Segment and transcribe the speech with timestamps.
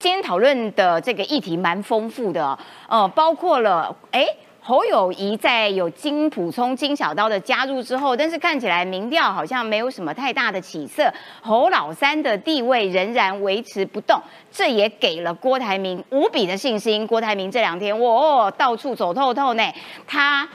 [0.00, 2.56] 今天讨论的这个议题蛮丰富的，
[2.88, 4.24] 呃，包括了哎
[4.60, 14.22] 侯友谊在有金普聪、金小刀的加入之后，但是看起来民调好像没有什么太大的起色，侯老三的地位仍然维持不动，
[14.52, 17.04] 这也给了郭台铭无比的信心。
[17.04, 19.64] 郭台铭这两天哇，到处走透透呢，
[20.06, 20.48] 他。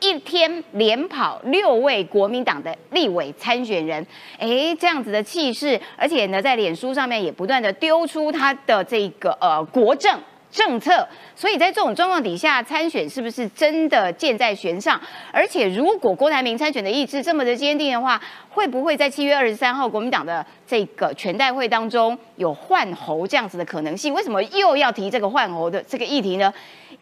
[0.00, 4.04] 一天连跑六位国民党的立委参选人，
[4.38, 10.18] 哎，这样子的气势，而且呢，在脸书上面也不断的丢出他的这个呃国政
[10.50, 15.00] 政策，所以在这种状况底下参选是不是真的箭在弦上？
[15.32, 24.12] 而且如果郭台铭参选的意志这么的坚定的话，会不会在七月二十三号国民党的这个全代会当中有换候这样子的可能性？
[24.12, 26.52] 为什么又要提这个换候的这个议题呢？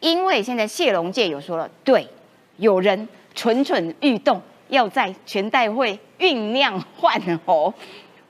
[0.00, 2.06] 因为现在谢龙介有说了，对。
[2.58, 7.72] 有人蠢蠢欲动，要在全代会酝酿换侯，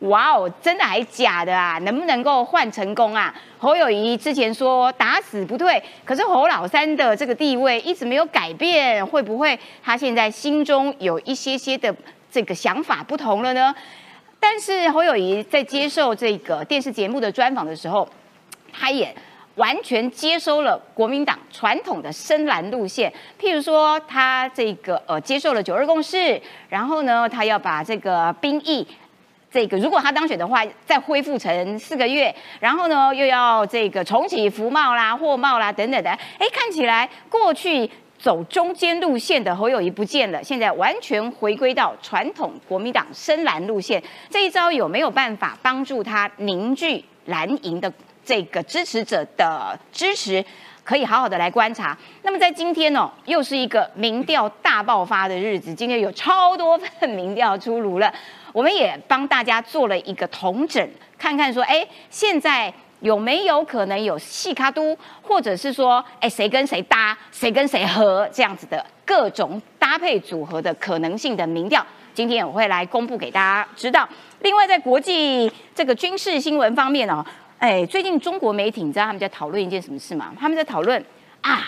[0.00, 1.78] 哇哦，真的还假的啊？
[1.78, 3.34] 能不能够换成功啊？
[3.58, 11.94] 侯友谊之前说打死不退，可是侯老三的这个地位一直没有改变，会不会他现在心中有一些些的
[12.30, 13.74] 这个想法不同了呢？
[14.38, 18.08] 但是侯友谊在接受这个电视节目的专访的时候，
[18.72, 19.14] 他也。
[19.58, 28.86] 完全接收了国民党传统的深蓝路线，譬如说他这个呃接受了九二共识，然后呢他要把这个兵役，
[29.50, 47.92] 这个如果他当选的话再恢复成四个月，然后呢又要这个重启服贸啦、货贸啦等等的，哎看起来过去走中间路线的侯友谊不见了，现在完全回归到传统国民党深蓝路线，这一招有没有办法帮助他凝聚蓝营的？
[48.28, 50.44] 这个支持者的支持
[50.84, 51.96] 可以好好的来观察。
[52.24, 55.72] 那么在今天呢，又是一个民调大爆发的日子。
[55.72, 58.12] 今天有超多份民调出炉了，
[58.52, 74.06] 我们也帮大家做了一个统整，看看说，哎，现在有没有可能有细卡都，或者是说，哎，谁跟谁搭，谁跟谁合这样子的各种搭配组合的可能性的民调，今天我会来公布给大家知道。
[74.40, 77.24] 另外，在国际这个军事新闻方面呢。
[77.58, 80.32] 哎，最近中国媒体你知道他们在讨论一件什么事吗？
[80.38, 81.04] 他们在讨论
[81.40, 81.60] 啊，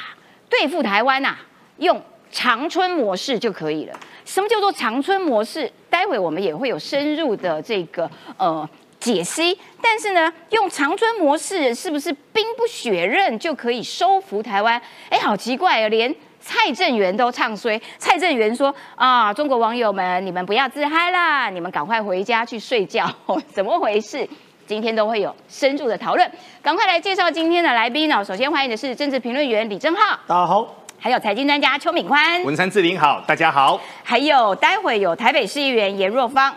[0.49, 1.37] 对付台湾呐，
[1.79, 4.01] 用长春模式就可以了。
[4.25, 5.71] 什么叫做长春模式？
[5.91, 8.69] 待会我们也会有深入的这个呃
[9.01, 9.59] 解析。
[9.83, 14.81] 但是呢，用长春模式是不是兵不血刃就可以收服台湾？
[15.09, 15.89] 哎，好奇怪啊！
[15.89, 17.81] 连蔡正元都唱衰。
[17.99, 23.13] 蔡正元说啊，中国网友们，你们不要自嗨啦，你们赶快回家去睡觉。
[23.53, 24.29] 怎么回事？
[24.71, 26.31] 今天都会有深入的讨论，
[26.63, 28.23] 赶快来介绍今天的来宾哦。
[28.23, 30.65] 首先欢迎的是政治评论员李正浩，大家好；
[30.97, 36.55] 还有财经专家邱敏宽，文山志玲好，大家好；还有待会有台北市议员严若芳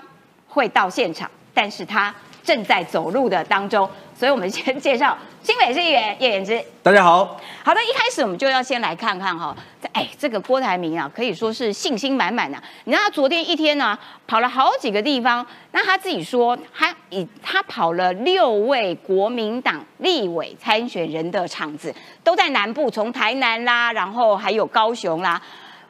[0.47, 2.13] 会到现场，但是他
[2.43, 3.89] 正在走路的当中。
[4.23, 6.57] 所以，我们先介绍新北市议员叶元之。
[6.81, 7.37] 大家好。
[7.61, 9.53] 好的，一开始我们就要先来看看哈，
[9.91, 12.57] 哎，这个郭台铭啊，可以说是信心满满的。
[12.85, 25.41] 你知道他昨天一天呢，跑了好几个地方，那他自己说，他以他跑了六位国民党立委参选人的场子，都在南部，从台南啦，然后还有高雄啦，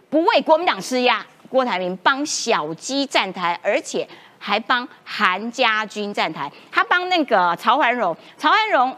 [0.10, 4.08] 不为国民党施压，郭台铭帮小鸡站台，而且。
[4.46, 8.94] 还帮韩家军站台，他帮那个曹环荣，曹环荣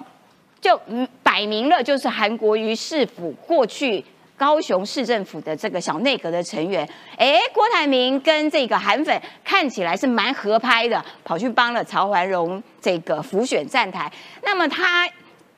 [0.59, 0.75] 就
[1.21, 4.03] 摆明了就是韩国瑜市府过去
[4.35, 6.83] 高雄市政府的这个小内阁的成员。
[7.15, 14.11] 哎，郭台铭跟这个韩粉看起来是蛮合拍的，跑去帮了曹环荣这个浮选站台。
[14.41, 15.07] 那么他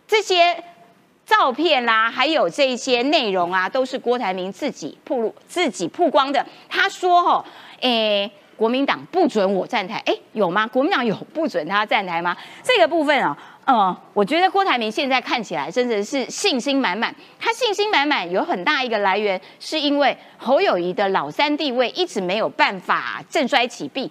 [0.06, 0.62] 这些
[1.26, 6.46] 照片啦，还有这些内容啊，都是郭台铭自己曝露、自己曝光的。
[6.68, 7.46] 他说：“哦，
[7.80, 10.66] 哎。”国民党不准我站台，哎，有吗？
[10.68, 12.36] 国民党有不准他站台吗？
[12.64, 13.38] 这个部分啊，
[13.68, 17.14] 嗯，我觉得郭台铭现在看起来真的是信心满满。
[17.40, 24.10] 他信心满满有很大一个来源，是因为侯友谊的老三地位一直没有办法振衰起敝，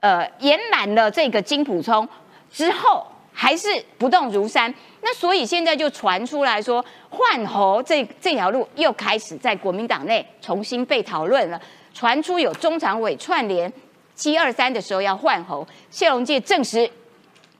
[0.00, 2.08] 呃，延揽了这个金普聪
[2.50, 3.68] 之后，还是
[3.98, 4.72] 不动如山。
[5.02, 11.60] 那所以现在就传出来说，换侯这这条路又开始在国民党内重新被讨论了。
[11.94, 13.72] 传出有中常委串联
[14.14, 16.90] 七二三的时候要换候，谢龙介证实，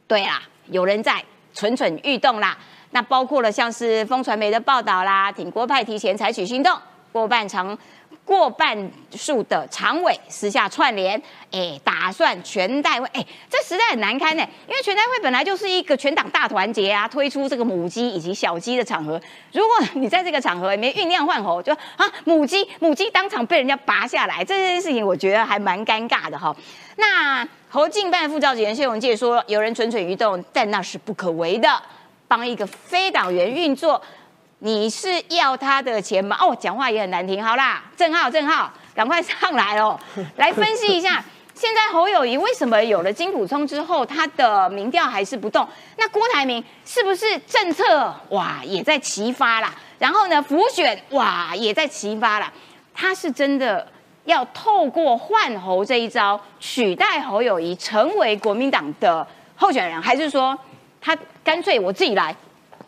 [0.07, 2.59] 对啦，有人在蠢蠢欲动啦。
[2.91, 6.77] 那包括了像是风传媒的报道啦，挺国派提前采取行动，
[7.13, 7.79] 过半长。
[8.25, 14.43] 过半数的常委私下串联，哎，打算全代会，哎，这实在很难堪呢。
[14.67, 19.21] 因为全代会本来就是一个全党大团结啊，推出这个母鸡以及小鸡的场合。
[19.53, 26.55] 如果你在这个场合里面酝酿换猴，就啊，母鸡母鸡当场被人家拔下来，这件事情我觉得还蛮尴尬的哈。
[26.97, 31.69] 那侯进办副召集人谢永介说，有人蠢蠢欲动，但那是不可为的。
[32.27, 34.01] 帮一个非党员运作，
[34.65, 36.35] 你是要他的钱吗？
[36.41, 37.45] 哦，讲话也很难听。
[37.45, 40.01] 好啦，郑浩，郑浩，赶快上来哦，
[40.37, 41.23] 来分析一下。
[41.55, 45.69] 现在侯友谊为什么有了金普聪之后，他的民调还是不动？
[45.99, 49.71] 那郭台铭是不是政策哇也在齐发啦？
[49.99, 52.51] 然后呢，浮选哇也在齐发啦？
[52.95, 53.87] 他是真的
[54.25, 59.27] 要透过换侯这一招取代侯友谊成为国民党的
[59.57, 60.59] 候选人，还是说
[61.03, 61.15] 他
[61.45, 62.35] 干脆我自己来？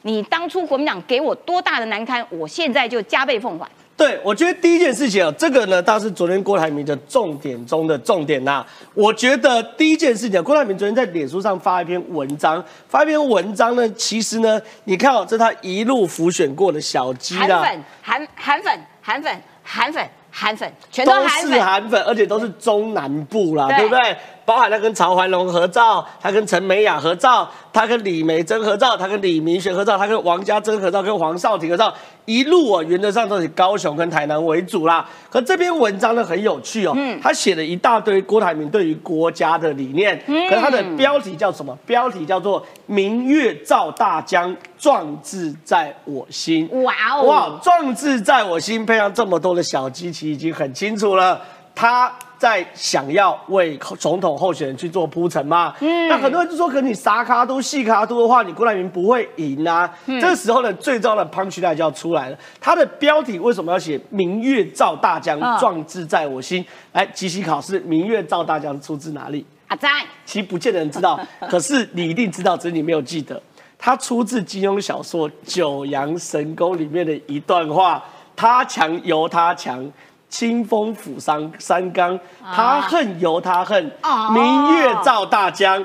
[0.06, 3.68] 你当初国民党给我多大的难堪，我现在就加倍奉还。
[3.96, 8.64] 对，我觉得第一件事情啊，这个呢，倒是昨天郭台铭的重点中的重点呐。
[8.94, 24.16] 我觉得第一件事情，郭台铭昨天在脸书上发一篇文章，发一篇文章呢，其实呢，你看哦，这他一路浮选过的小鸡啦，韩粉、韩韩粉、韩粉、韩粉、韩粉，全都是韩粉，而且都是中南部啦，对不对？
[24.46, 31.92] 包含他跟曹怀龙合照，他跟陈美雅合照，他跟李梅珍合照，他跟李明学合照，他跟王家珍合照，跟黄少廷合照，
[32.24, 35.04] 一路啊，原则上都是高雄跟台南为主啦。
[35.28, 41.76] 可这篇文章呢很有趣哦，嗯，他写了一大堆郭台铭对于国家的理念，嗯，可他的标题叫什么？
[41.84, 46.68] 标题叫做“明月照大江，壮志在我心”。
[46.84, 51.40] 哇哦，哇，壮志在我心，配上这么多的小机器，已经很清楚了，
[51.74, 52.12] 他。
[52.38, 55.74] 在想要为总统候选人去做铺陈嘛？
[55.80, 59.90] 嗯，那很多人就说，可你啥卡都细卡都的话，你郭台铭不会赢啊。
[60.06, 62.38] 这个时候呢，最重要的 punch line 就要出来了。
[62.60, 66.64] 他的标题为什么要写“明月照大江，壮志在我心”？
[66.92, 69.44] 来，即席考试，“明月照大江”出自哪里？
[69.68, 69.88] 阿在，
[70.24, 71.18] 其实不见得人知道，
[71.48, 73.40] 可是你一定知道，只是你没有记得。
[73.78, 78.02] 它出自金庸小说《九阳神功》里面的一段话
[78.36, 79.84] ：“他强由他强。”
[80.28, 82.18] 清风抚山山岗，
[82.54, 83.90] 他恨由他恨，
[84.32, 85.82] 明月照大江。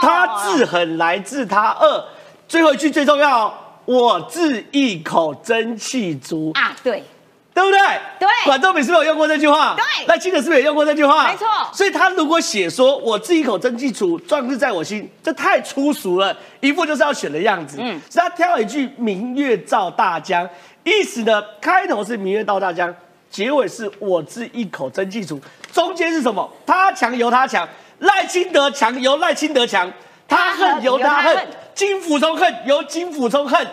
[0.00, 2.04] 他自狠来自他恶，
[2.48, 3.52] 最后一句最重要，
[3.84, 6.74] 我自一口真气足啊！
[6.82, 7.04] 对，
[7.52, 7.78] 对不对？
[8.18, 9.74] 对，管仲明是不是有用过这句话？
[9.76, 11.28] 对，那清德是不是也用过这句话？
[11.28, 11.46] 没错。
[11.72, 17.76] 所以他如果写说我自一口真气足，壮志在我心，这太粗俗了，一副就是要选的样子。
[17.80, 20.48] 嗯，所以他挑了一句明月照大江，
[20.84, 22.94] 意思呢，开头是明月照大江。
[23.30, 25.40] 结尾是我自一口真气足，
[25.72, 26.50] 中间是什么？
[26.66, 27.66] 他强由他强，
[28.00, 29.90] 赖清德强由赖清德强，
[30.26, 33.66] 他恨由他恨，金辅中恨由金辅中恨，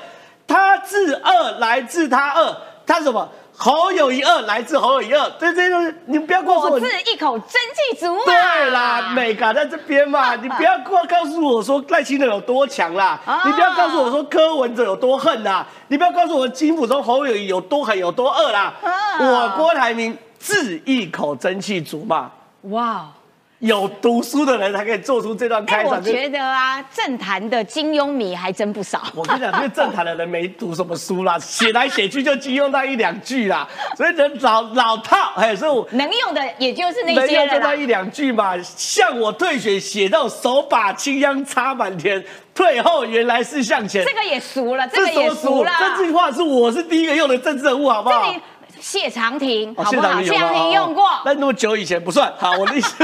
[0.46, 2.56] 他自恶来自他恶，
[2.86, 3.28] 他什么？
[3.60, 8.22] 侯友谊二来自侯友谊二，这这都是你不要告诉我，我自一口真气足嘛。
[8.26, 18.74] 对啦，美嘎在这边嘛， 你不要过告诉我说赖清德有多强啦，你不要告诉我说柯文哲有多恨啦，你不要告诉我金府中侯友谊有多狠有多恶啦，
[19.20, 22.32] 我郭台铭自一口真气足嘛。
[22.62, 23.08] 哇。
[23.60, 25.94] 有读书的人才可以做出这段开场。
[25.94, 29.02] 我觉得啊，政坛的金庸迷还真不少。
[29.16, 38.54] 我跟你讲，因为政坛的人没读什么书啦， 写来写去就金庸那一两句啦，所以人老老套，哎，所以我能用的也就是那些能用就那一两句嘛。
[38.62, 44.06] 向我退学写到手把青秧插满田，退后原来是向前。
[44.06, 45.72] 这个也熟了，这个也熟了。
[45.80, 48.36] 这句话是我是第一个用的政治人物，好不好？
[48.80, 50.22] 谢长廷，好不好？
[50.22, 52.32] 谢长廷用过，那那么久以前不算。
[52.38, 52.96] 好，我的意思，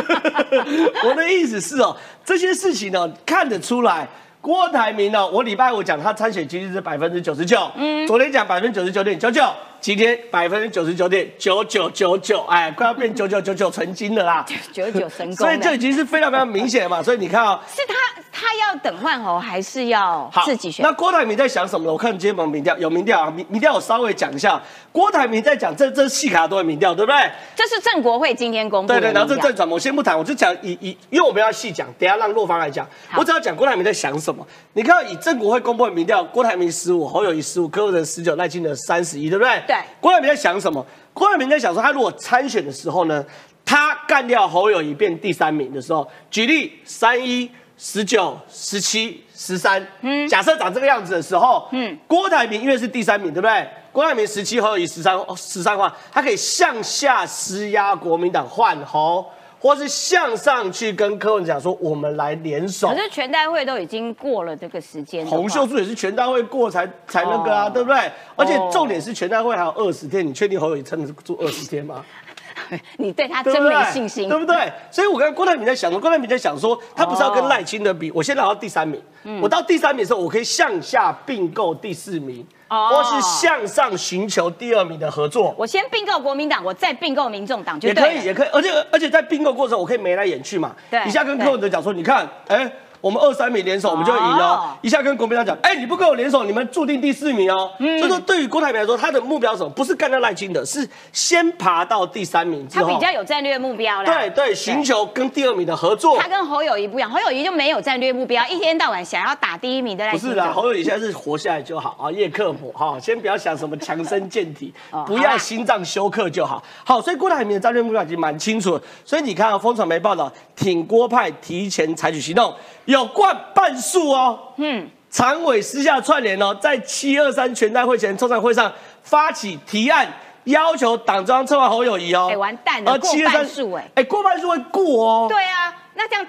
[1.07, 4.07] 我的意思是哦，这些事情呢，看得出来。
[4.41, 9.41] 郭台铭呢，我礼拜五讲他参选几率是百分之九十九，嗯，昨天讲百分之九十九点九九，
[9.83, 17.03] 今天百分之九十九点九九九九，哎，快要变九九九九成金了啦，九九成功，所以这已经是非常非常明显嘛。
[17.03, 17.93] 所以你看啊，是他。
[18.35, 20.83] 他要等换侯还是要自己选？
[20.83, 21.93] 那郭台铭在想什么呢？
[21.93, 24.61] 我看今天有民调，有民调啊，民民调我稍微讲一下。
[24.91, 27.31] 郭台铭在讲这这细卡都有民调，对不对？
[27.55, 28.99] 这是郑国会今天公布的。
[28.99, 32.85] 对对，然后这郑转，我先不谈，我就讲以以，因为我们要细讲，等下让洛芳来讲。
[33.15, 34.45] 我只要讲郭台铭在想什么。
[34.73, 39.61] 你看，以郑国会公布的民调，郭台铭十五，侯友谊十五，柯文哲十九，赖清德三十一，对不对？
[39.67, 39.72] 对。
[39.99, 40.85] 郭台铭在想什么？
[41.13, 43.23] 郭台铭在想说，他如果参选的时候呢，
[43.63, 47.49] 他干掉侯友谊变第三名的时候，举例三一。
[47.75, 53.67] 十九、十七、十三，嗯，假设长这个样子的时候，嗯，郭台铭因为是第三名，对不对？
[53.91, 59.25] 郭台铭十七侯友谊十三，十三话，他可以向下施压国民党换侯，
[59.63, 62.89] 或是向上去跟柯文讲说，我们来联手。
[62.89, 68.11] 可是全代会都已经过了这个时间，洪秀柱也是全代会过才才那个啊，对不对？
[68.35, 72.03] 而且重点是全代会还有二十天，你确定侯友撑得住二十天吗？
[72.97, 74.69] 你对他真没信心，对不对？
[74.91, 79.01] 所以我跟郭台铭在想，郭台铭在想说，他不是要跟赖清德比，我先拿到第三名，
[79.41, 82.45] 我到第三名的时候，我可以向下并购第四名，
[82.89, 85.53] 或是向上寻求第二名的合作。
[85.57, 88.47] 我先并购国民党，我再并购民众党，也可以，也可以。
[88.51, 90.75] 而且而且在并购过程，我可以眉来眼去嘛。
[90.89, 92.71] 对，一下跟柯文哲讲说，你看，哎。
[93.03, 94.77] 我们二三名联手，我们就赢了哦哦。
[94.81, 97.69] 一下跟国民党讲，哎，你不跟我联手，你们注定第四名哦。
[97.79, 99.69] 嗯所以说，对于郭台铭来说，他的目标是什么？
[99.71, 104.05] 不是干掉赖清德，是先爬到第三名之后他比，较有战略目标啦。
[104.05, 106.29] 对对，寻求跟第二名的合作他。
[106.29, 110.27] 跟侯友谊不一样，侯友谊就没有战略目标，一天到晚想要打第一名的赖清德。
[110.29, 116.63] 不是啦，侯友谊现在是活下来就好啊，叶克膜哈，先不要想什么强身健体 哦，不要心脏休克就好。
[116.85, 118.81] 好，所以郭台铭的战略目标已经蛮清楚了。
[119.03, 122.53] 所以你看啊，风传媒报道，挺郭派提前采取行动，
[122.85, 124.39] 有冠半数哦。
[124.57, 128.71] 嗯，常委私下串联哦，在七二三全代会前抽奖会上
[129.03, 130.11] 发起提案，
[130.45, 132.27] 要求党中央策划侯友谊哦。
[132.31, 135.27] 哎完蛋了而过723半数哎哎，过半数会过哦。
[135.29, 136.25] 对啊，那这样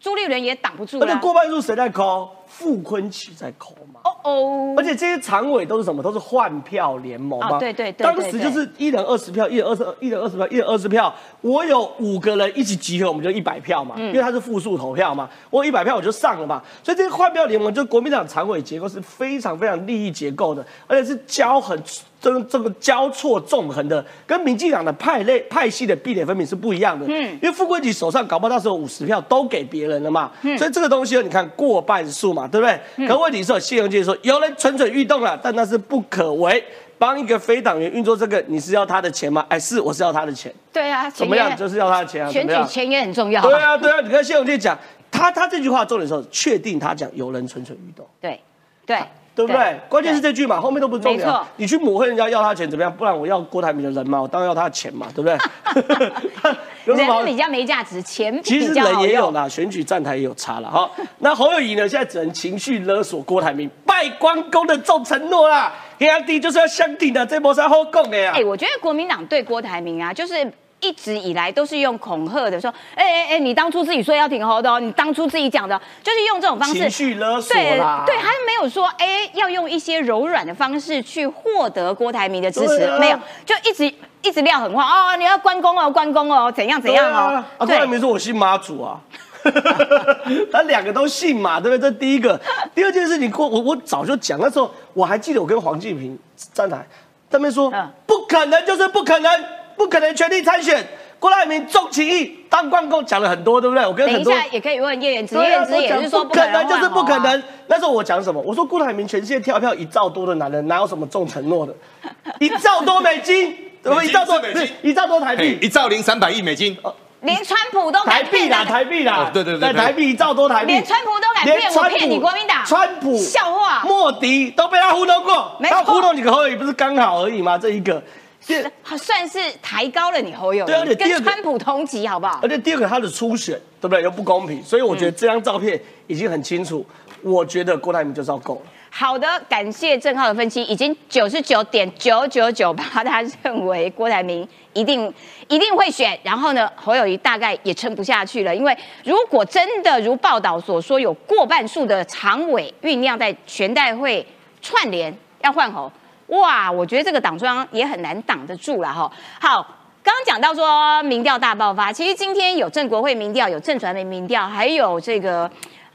[0.00, 1.18] 朱立伦也挡不住而且了。
[1.20, 2.28] 过半数谁在抠？
[2.56, 4.00] 傅昆萁在抠嘛。
[4.04, 6.02] 哦哦，而且这些常委都是什么？
[6.02, 7.56] 都是换票联盟嘛。
[7.56, 11.12] 哦对对对当对时就是一人二十票，一人二十，一人二十票，一人二十票。
[11.40, 15.28] 我有五个人一起集合，我们就一百票嘛，嗯因为他是复数投票嘛。
[15.50, 16.62] 我一百票我就上了嘛。
[16.82, 21.78] 所以这些换票联盟，就国民党常委结构是非常非常利益结构的，而且是交很
[22.20, 27.04] 这个这个交错纵横的，跟民进党的派类派系的壁垒分明是不一样的。
[27.06, 33.06] 嗯，因为傅昆萁手上搞不好到时候五十票都给别人了嘛，所以这个东西你看过半数嘛，对不对？
[33.06, 36.62] 可问题是有谢荣介说有人蠢蠢欲动了，但那是不可为。
[36.96, 39.44] 帮一个非党员运作这个，你是要他的钱吗？
[39.48, 40.50] 哎，是，我是要他的钱。
[40.72, 41.54] 对啊，怎么样？
[41.56, 42.30] 就是要他的钱啊？
[42.30, 43.42] 怎选举钱也很重要。
[43.42, 44.00] 对啊，对啊。
[44.00, 44.78] 你看谢永介讲，
[45.10, 48.06] 他他这句话重点是确定他讲有人蠢蠢欲动。
[48.20, 48.40] 对
[48.86, 48.96] 对
[49.34, 49.78] 对不对？
[49.88, 51.46] 关键是这句嘛，后面都不是重点啊没错。
[51.56, 52.96] 你去抹黑人家要他钱怎么样？
[52.96, 55.36] 不然我要郭台铭的人嘛，我当然要他的钱嘛，对不对？
[56.84, 59.00] 人比较没价值，钱其实人。
[59.00, 60.90] 也有啦，选举站台也有差了哈。
[61.18, 68.44] 那侯友谊呢，现在只能情绪勒索郭台铭，拜关公的重承诺啦，兄弟就是要相挺的，这波是好讲的呀哎、。
[68.44, 70.50] 我觉得国民党对郭台铭啊，就是
[70.80, 83.92] 一直以来都是用恐吓的，说，哎哎哎，你当初自己说要挺侯的哦，你当初自己讲的，就是用这种方式情绪勒索对啦，对，他没有说，哎，要用一些柔软的方式去获得郭台铭的支持，没有，就一直
[84.24, 88.98] 一直撂狠话哦，你要关公哦，关公哦，怎样怎对样哦啊，，啊，郭台铭说我信妈祖啊。
[90.50, 91.90] 他两个都信嘛，对不对？
[91.90, 92.40] 这第一个，
[92.74, 96.18] 第二件事情，郭我我早就讲，那时候我还记得我跟黄继平
[96.54, 96.82] 站台，
[97.30, 99.44] 他们说、嗯不可能就是不可能，
[99.76, 100.84] 不可能全力参选。
[101.20, 103.86] 郭台铭重情义当关公讲了很多，对不对？
[103.86, 107.42] 我跟很多等一下也可以问叶元之，叶元之也是说不可能就是不可能。
[107.66, 108.40] 那时候我讲什么？
[108.40, 111.74] 我说郭台铭全世界跳票一兆多的男人，哪有什么重承诺的？
[112.40, 113.00] 一兆多？
[113.00, 113.56] 美金
[114.02, 114.76] 一兆多是美金。
[114.82, 116.76] 一兆多台哎币，一兆零三百亿美金，
[117.20, 119.16] 连川普都敢台币啦，台币啦。
[119.16, 119.72] 哦，对对对对。
[119.72, 122.64] 台币一兆多台币，连川普都敢骗我骗你国民党。
[122.66, 123.82] 川普笑话。
[123.84, 127.56] 莫迪都被他糊弄过，没他糊弄你个侯友宜不是刚好而已吗？
[127.56, 128.02] 这一个，
[128.46, 128.54] 第
[128.96, 132.40] 算是抬高了你侯友宜，对而且第二个跟川普同级，好不好？
[132.42, 132.48] 而？
[132.48, 134.02] 且第二个他的初选，对不对？
[134.02, 136.84] 又不公平，所以我觉得这张照片已经很清楚，
[137.22, 138.60] 我觉得郭台铭就是要够了。
[138.96, 145.12] 好的，感谢郑浩的分析，已经九十九点九九九八，他认为郭台铭一定
[145.48, 154.24] 一定会选，然后呢，侯友谊大概也撑不下去了，因为如果真的如报道所说，有过半数的常委酝酿在全代会
[154.62, 155.90] 串联要换侯，
[156.28, 159.10] 哇，我觉得这个党中央也很难挡得住了哈。
[159.40, 159.66] 好。
[160.04, 165.50] 刚刚讲到说民调大爆发，其实今天有正国会民调，有正传媒民调，还有这个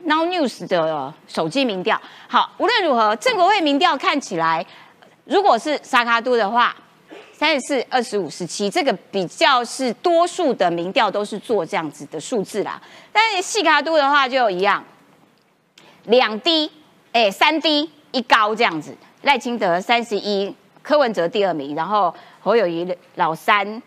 [0.09, 2.01] Now News 的手机民调。
[2.27, 4.65] 好，无论如何，郑国会民调看起来，
[5.25, 6.75] 如果是沙卡都的话，
[7.31, 12.81] 三十四、二十五、十七，这个比较是多数的民调都是做这样子的数字啦。
[13.13, 14.83] 但是细卡都的话就一样，
[16.05, 16.71] 两低，
[17.11, 18.97] 哎，三低一高这样子。
[19.21, 20.51] 赖清德三十一，
[20.81, 22.11] 柯文哲第二名，然后
[22.41, 23.79] 侯友谊老三，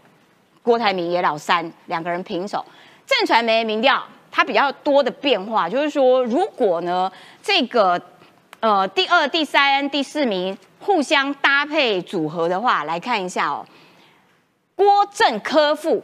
[0.62, 2.64] 郭台铭也老三，两个人平手。
[3.04, 4.00] 正传媒民调
[4.32, 7.12] 它比较多的变化，就是说，如果呢
[7.42, 8.00] 这个
[8.58, 13.64] 呃第二、第三、第四名互相搭配组合的话，来看一下哦，
[14.74, 16.02] 郭正柯副，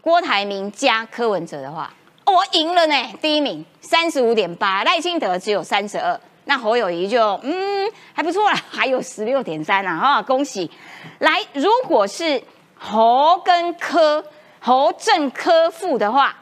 [0.00, 1.92] 郭台铭加柯文哲的话，
[2.24, 6.18] 哦我赢了呢，第一名三十五点八，赖清德只有三十二。
[6.48, 10.70] 那侯友谊就嗯还不错啦，还有十六点三啊，哈，恭喜！
[11.18, 12.40] 来，如果是
[12.76, 14.24] 侯跟柯，
[14.60, 16.36] 侯正柯副的话，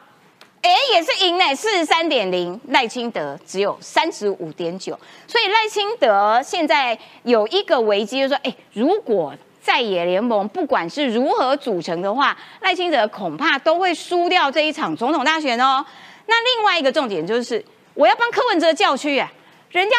[0.67, 9.31] 哎，也是赢呢，四十三点零，赖清德只有三十五点九，所以赖清德现在有一个危机，就是说，哎，如果
[9.61, 15.85] 在野联盟不管是如何组成的话，赖清德恐怕都会输掉这一场总统大选哦。
[16.25, 19.31] 那另外一个重点就是，我要帮柯文哲叫屈啊，
[19.69, 19.95] 人家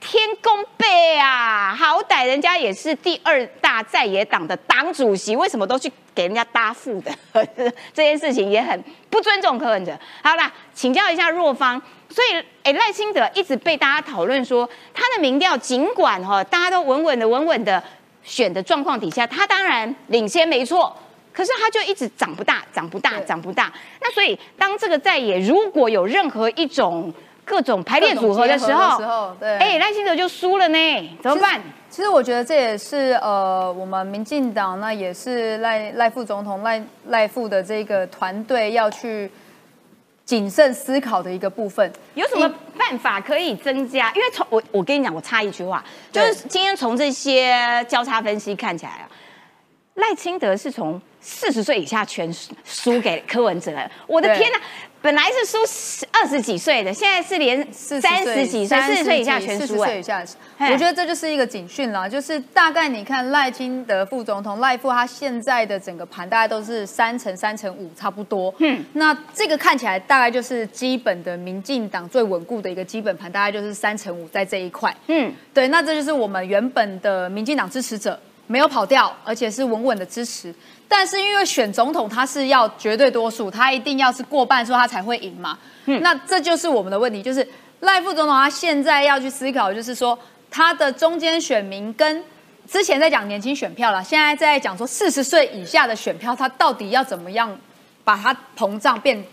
[0.00, 7.12] 天公背啊，好歹人家也是第二大在野党的党主席，为什么都去给人家搭副的？
[7.92, 9.96] 这件事情也很不尊重柯文哲。
[10.22, 17.82] 好啦，请教一下若芳，所以哎赖清德一直被大家讨论说他的民调，尽管哈大家都稳稳的、稳稳的
[18.24, 20.96] 选的状况底下，他当然领先没错，
[21.32, 23.70] 可是他就一直长不大、长不大、长不大。
[24.00, 27.12] 那所以当这个在野如果有任何一种
[27.50, 31.60] 各种排列组合的时候，对，哎，赖清德就输了呢，怎么办？
[31.90, 39.28] 其实我觉得这也是呃，我们民进党那也是赖赖副总统赖赖副的这个团队要去
[40.24, 41.92] 谨慎思考的一个部分。
[42.14, 44.12] 有什么办法可以增加？
[44.14, 49.10] 因为从我我跟你讲，我插一句话，就是今天从这些交叉分析看起来啊，
[50.00, 52.32] 赖清德是从四十岁以下全
[52.64, 53.72] 输给柯文哲。
[54.06, 54.58] 我的天哪！
[55.02, 55.56] 本来是输
[56.12, 59.66] 二十几岁的，现在是连三十几岁、四十岁以下全输。
[59.66, 60.22] 四十岁以下，
[60.70, 62.06] 我觉得这就是一个警讯啦。
[62.06, 68.54] 就是大概你看赖清德副总统赖副，他现在的整个盘大概都是三乘三乘五，差不多。
[68.58, 74.94] 嗯，那这个看起来大概就是基本的民进党最稳固的一个基本盘，大概就是三乘五在这一块。
[75.06, 80.52] 嗯，对，那这就是我们原本的民进党支持者没有跑掉，而且是稳稳的支持。
[80.88, 85.56] 但是因为选总统他是要绝对多数，他一定要是过半数他才会赢嘛。
[85.84, 87.46] 嗯，那这就是我们的问题，就是
[87.78, 90.18] 赖副总统他现在要去思考，就是说
[90.50, 92.24] 他的中间选民跟
[92.68, 97.56] 之前在讲年轻选票了，现在在讲说四十岁以下的选票，他到底要怎么样
[98.02, 99.24] 把它膨胀变，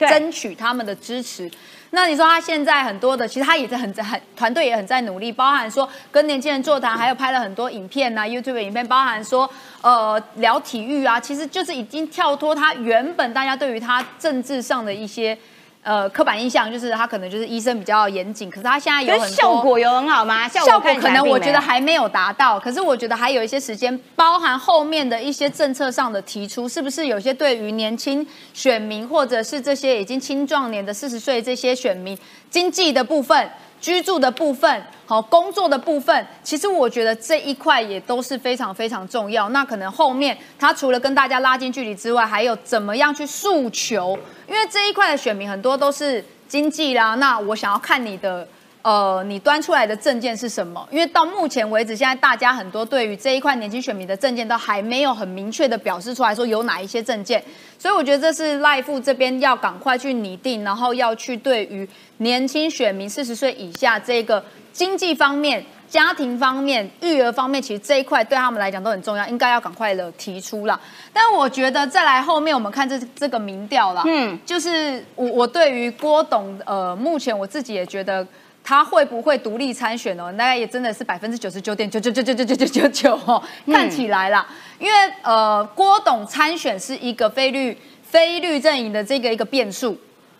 [0.00, 1.48] 争取他们的支持。
[1.94, 9.48] 那你说他现在很多的，其实他也在很在很团队也很在努力，包含说跟年轻人座谈，还有拍了很多影片呐，YouTube 影片，包含说
[9.80, 15.38] 呃聊体育啊，其实就是已经跳脱他原本大家对于他政治上的一些。
[15.84, 20.48] 呃，刻板印象就是他可能就是医生比较严谨，可是他现在有很多效果有很好吗？
[20.48, 32.18] 效果可能我觉得还没有达到，可是我觉得还有一些时间，包含后面的一些政策上的提出，是不是有些对于年轻选民或者是这些已经青壮年的四十岁这些选民，
[32.50, 33.50] 经济的部分。
[33.84, 39.50] 居住的部分，好工作的部分，其实我觉得这一块也都是非常非常重要。
[39.50, 44.18] 那可能后面他除了跟大家拉近距离之外，还有怎么样去诉求？
[44.48, 47.14] 因为这一块的选民很多都是经济啦。
[47.16, 48.48] 那我想要看你的。
[48.84, 50.86] 呃，你端出来的证件是什么？
[50.90, 57.42] 因为到目前为止，现在大家很多对于这一块年轻选民的证件都还没有很明确的表示出来，说有哪一些证件。
[57.78, 70.78] 所以我觉得这是赖富这边要赶快去拟定，然后要去对于年轻选民四十岁以下这个经济方面、家庭方面、育儿方面，其实这一块对他们来讲都很重要，应该要赶快的提出了。
[71.10, 78.26] 但我觉得再来后面我们看这这个民调了，嗯，就是我我对于郭董，呃，目前我自己也觉得。
[78.66, 80.32] 他会不会独立参选哦？
[80.32, 84.46] 大概也真的是百分之九十九点九九九九九九九九九哦，看起来啦，
[84.78, 89.94] 因为呃，郭董参选是一个非绿非绿阵营的这个一个变数，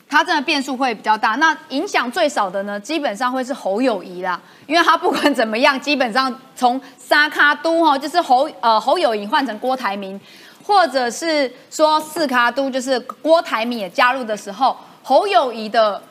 [0.08, 1.32] 他真的变数会比较大。
[1.32, 10.18] 那影响最少的呢，基本上会是侯友谊啦，因为他不管怎么样，基本上从沙卡都哈，就是侯呃侯友谊换成郭台铭，
[10.66, 16.02] 或者是说四卡都，就是郭台铭也加入的时候，侯友谊的。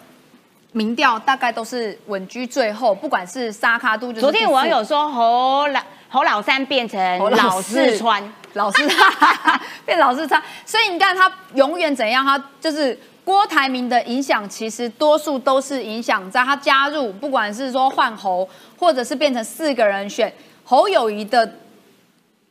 [0.73, 8.21] 民调大概都是稳居最后，不管是沙卡都，昨天网友说侯老侯老三变成老四川，
[8.53, 8.87] 老四
[9.85, 20.33] 变老四川，所以你看他永远怎样，他就是郭台铭的影响，其实多数都是影响在他加入，不管是说换侯，或者是变成四个人选
[20.65, 21.59] 侯友谊的。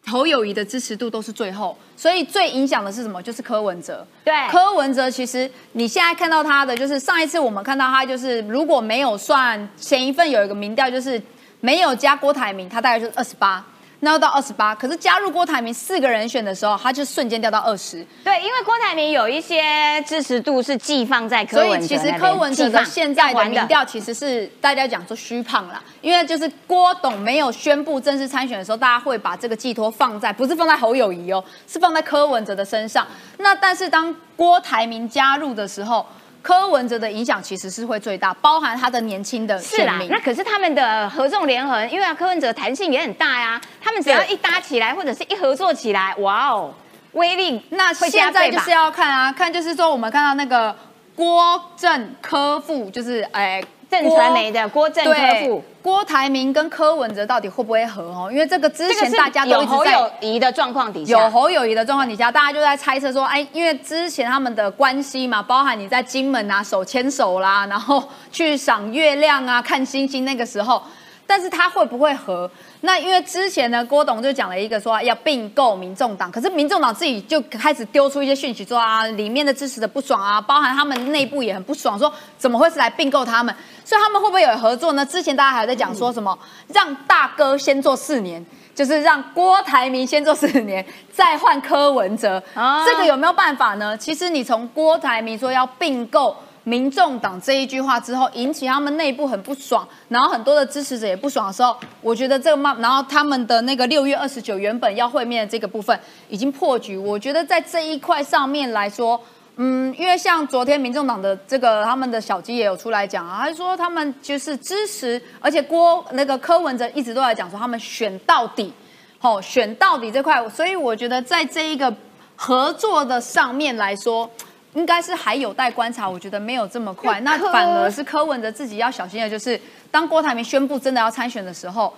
[0.07, 3.23] 侯友谊的支持度都是最后，所以最影响的是什么？
[3.23, 4.07] 就是柯文哲。
[4.25, 11.21] 对，柯文哲其实你现在看到他的，就是上一次我们看到他，就是如果没有算前一份有一个民调，就是
[11.61, 13.65] 没有加郭台铭，他大概就是二十八。
[14.05, 18.05] 那要到二十八，可是加入郭台铭四个人选的时候，他就瞬间掉到二十。
[18.25, 33.07] 对，因为郭台铭有一些支持度是寄放在柯文哲所以其实柯文哲的现在的民调其实是大家讲说虚胖啦，因为就是郭董没有宣布正式参选的时候，大家会把这个寄托放在不是放在侯友谊哦，是放在柯文哲的身上。
[33.38, 36.05] 那但是当郭台铭加入的时候。
[36.42, 40.00] 柯文哲的影响其实是会最大，包含他的年轻的是啦。
[40.11, 43.61] 那可是他们的合纵连横，因为柯文哲弹性也很大呀。
[43.81, 46.74] 他们只要一搭起来，或者是一合作起来，哇哦，
[47.12, 50.74] 威力那现在就是要看啊，看就是说我们看到那个
[51.14, 53.62] 郭正科副，就是哎。
[53.92, 58.31] 正传媒的郭正科副郭台铭跟柯文哲到底会不会合哦？
[58.33, 70.81] 因为这个之前大家都有侯友谊的状况底下，有侯友谊的状况底下，大家就在猜测说，哎，因为之前他们的关系嘛，包含你在金门啊手牵手啦，然后去赏月亮啊、看星星，那个时候
[71.27, 72.51] 但是他会不会和？
[72.83, 83.55] 那因为之前呢，郭董就讲了一个说要并购民众党，可是民众党自己就开始丢出一些讯息说啊，里面的支持的不爽啊，包含他们内部也很不爽，说怎么会是来并购他们？
[83.85, 85.05] 所以他们会不会有合作呢？
[85.05, 88.45] 之前大家还在讲说什么让大哥先做四年。
[88.75, 90.83] 就是让郭台铭先做四年，
[91.13, 92.43] 再换柯文哲，
[92.87, 93.95] 这个有没有办法呢？
[93.99, 105.98] 其实你从郭台铭说要并购民众党这一句话之后，引起他们内部很不爽，然后很多的支持者也不爽的时候，我觉得这个嘛，然后他们的那个六月二十九原本要会面的这个部分
[106.29, 109.20] 已经破局，我觉得在这一块上面来说。
[109.57, 118.72] 嗯，因为像昨天民众党的这个他们的小鸡也有出来讲啊，他说他们就是支持，而且郭那个柯文哲一直都在讲说他们选到底，
[119.18, 121.94] 吼选到底这块，所以我觉得在这一个
[122.35, 124.29] 合作的上面来说，
[124.75, 131.93] 应该是还有待观察，我觉得没有这么快，那反而是柯文哲自己要小心的，就是当郭台铭宣布真的要参选的时候，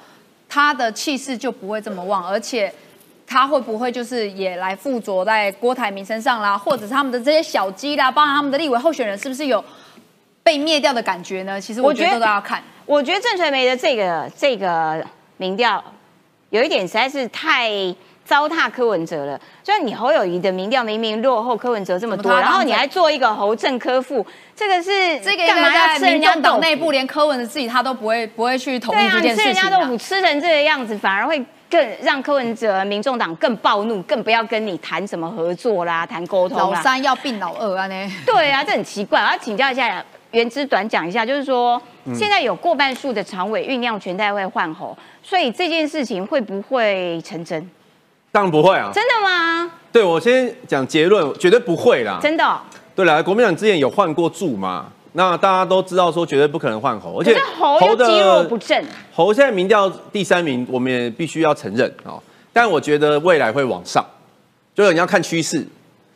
[0.49, 2.73] 他的气势就不会这么旺，而且。
[3.27, 9.65] 他会不会就是也来附着在郭台铭身上啦，或者是他们的这些小鸡啦，包含他们的立委候选人，是不是有
[10.43, 11.59] 被灭掉的感觉呢？
[11.59, 12.63] 其实我觉得都要看。
[12.85, 15.03] 我觉得郑传媒的这个这个
[15.39, 15.83] 民调
[16.51, 17.71] 有一点实在是太
[18.25, 19.41] 糟蹋柯文哲了。
[19.63, 29.53] 所以你侯友谊的民调明明落后柯文哲这么多，然后你还做一个侯正科副，这个是这个干嘛要吃人家党内部，连柯文哲自己他都不会不会去同意这件事情。
[29.55, 31.45] 吃人家豆腐吃成这个样子，反而会。
[31.71, 38.13] 更让柯文哲、民众党更暴怒，更不要跟你谈什么合作啦，谈沟通老三要并老二啊呢？
[38.25, 39.21] 对啊，这很奇怪。
[39.21, 41.81] 我要请教一下原之短讲一下，就是说
[42.15, 47.69] 现在有过半数的常委酝酿全代会换候，所以这件事情会不会成真？
[48.35, 48.91] 当然不会啊！
[48.93, 49.71] 真的吗？
[49.93, 52.19] 对，我先讲结论，绝对不会啦。
[52.21, 52.61] 真的？
[52.97, 54.87] 对了，国民党之前有换过柱嘛？
[55.13, 62.19] 那大家都知道说绝对不可能换侯，而且侯的肌肉不正，侯现在民调第三名，我们也必须要承认啊。
[62.53, 64.05] 但我觉得未来会往上，
[64.75, 65.65] 就是你要看趋势。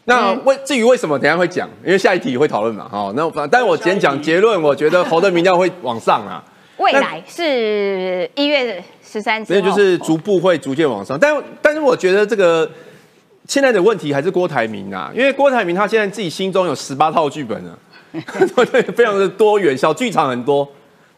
[0.06, 2.88] 那为至于为什么，等下会讲，因为下一题会讨论嘛。
[2.92, 6.42] 哦，那反但我先讲结论，我觉得侯的民调会往上啊。
[6.78, 11.18] 未来是一月十三，所以就是逐步会逐渐往上。
[11.18, 12.68] 但但是我觉得这个
[13.46, 17.72] 现在的问题还是郭台铭啊，因为郭台铭他现在自己心中有十八套剧本啊。
[18.72, 20.66] 对， 非常的多元，小剧场很多。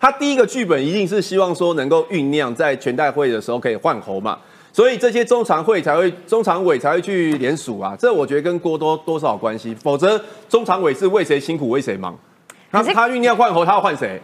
[0.00, 4.38] 他第一个剧本一定是希望说能够酝酿在全代会的时候可以换猴嘛，
[4.72, 7.94] 所以这些中常会才会中常委才会去联署啊。
[7.98, 12.18] 这我觉得跟郭多多少关系，否则中常委是为谁辛苦为谁忙。
[12.72, 14.20] 他他酝酿换猴，他要换谁？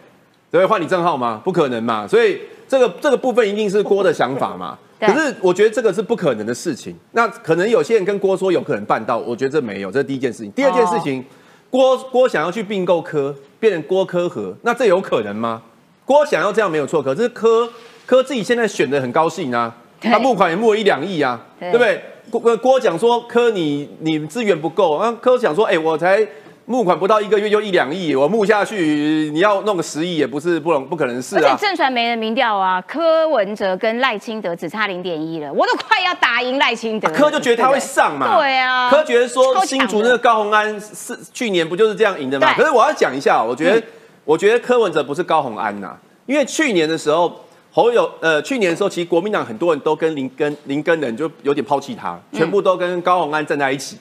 [0.50, 1.40] 只会换你正浩吗？
[1.44, 2.06] 不可能嘛。
[2.06, 4.78] 所以这个这个部分一定是郭的想法嘛。
[4.98, 6.96] 可是我觉得这个是不可能的事情。
[7.12, 9.92] 那可能有些人跟郭说有可能办到，我觉得这没有。
[9.92, 10.50] 这是第一件事情。
[10.52, 11.24] 第二件事情。
[11.68, 15.60] 郭郭想要去并购科，变成郭科和，那这有可能吗？
[16.06, 17.68] 郭想要这样没有错，可是科
[18.06, 22.00] 科自己现在选的很高兴啊，他募款也募了一两亿啊，对不对？
[22.30, 26.26] 郭郭讲说科你你资源不够，啊科讲说哎我才。
[26.68, 31.40] 募款不到一个月就一两亿，我募下去，你要弄个十亿也不是不能不可能是啊。
[31.44, 37.08] 而且正传媒的民调啊，柯文哲跟赖清德只差零点一了，我都快要打赢赖清德。
[37.12, 38.36] 柯就觉得他会上嘛？
[38.36, 38.90] 对啊。
[38.90, 42.52] 柯觉得说新竹那个高鸿安是去年不就是这样赢的吗？
[42.56, 43.80] 可是我要讲一下，我觉得
[44.24, 47.32] 我觉得柯文哲不是高鸿安呐，因为去年的时候
[47.70, 53.96] 侯友呃去年的时候，其实国民党很多人都跟林根林根人就有点抛弃他，全部都跟高鸿安站在一起。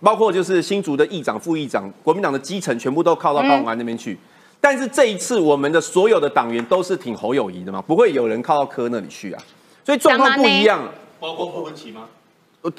[0.00, 4.18] 包括就是新竹的议长、副议长，国民党的基层全部都靠到高鸿安那边去。
[4.60, 9.42] 但是这一次，我们的所有的党员都是挺侯友谊的嘛，不会有人靠到柯那里去啊。
[9.84, 10.82] 所以状况不一样。
[11.20, 12.02] 包括柯文琪吗？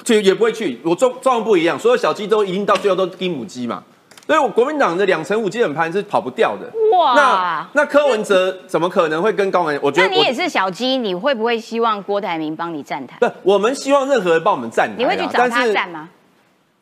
[0.04, 0.78] 就也不会去。
[0.84, 3.82] 我状状况不一样，所有小鸡都一定到最后都盯母鸡嘛。
[4.26, 6.70] 所以我国民党的两成五基本盘是跑不掉的。
[6.96, 7.14] 哇！
[7.14, 9.80] 那那柯文哲怎么可能会跟高鸿安？
[9.82, 13.16] 我觉得你也是小鸡，你会不会希望郭台铭帮你站台？
[13.18, 14.94] 不，我们希望任何人帮我们站台。
[14.96, 16.08] 你会去找他站吗？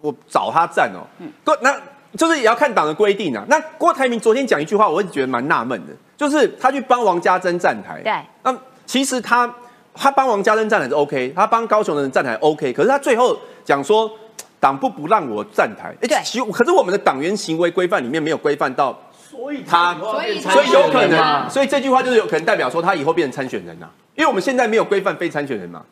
[0.01, 1.31] 我找他站哦，嗯。
[1.45, 1.75] 郭那
[2.17, 3.45] 就是也要看党的规定啊。
[3.49, 8.01] 那郭台铭昨天讲一句话，我也觉得蛮纳闷的，就是他去帮王家珍站台。
[8.03, 8.57] 对，那
[8.87, 9.49] 其实他
[9.95, 14.11] 他帮王家珍站台是 OK，他帮高雄的人站台 OK，可是他最后讲说
[14.59, 15.95] 党不不让我站台。
[16.01, 18.99] 对，其可是我们的党员行为规范里面没有规范到，
[19.31, 25.85] 所以他所以所以有可能，所以这句话就是有可能代表说他以后变成参选人呐，因为我们现在没有规范非参选人嘛，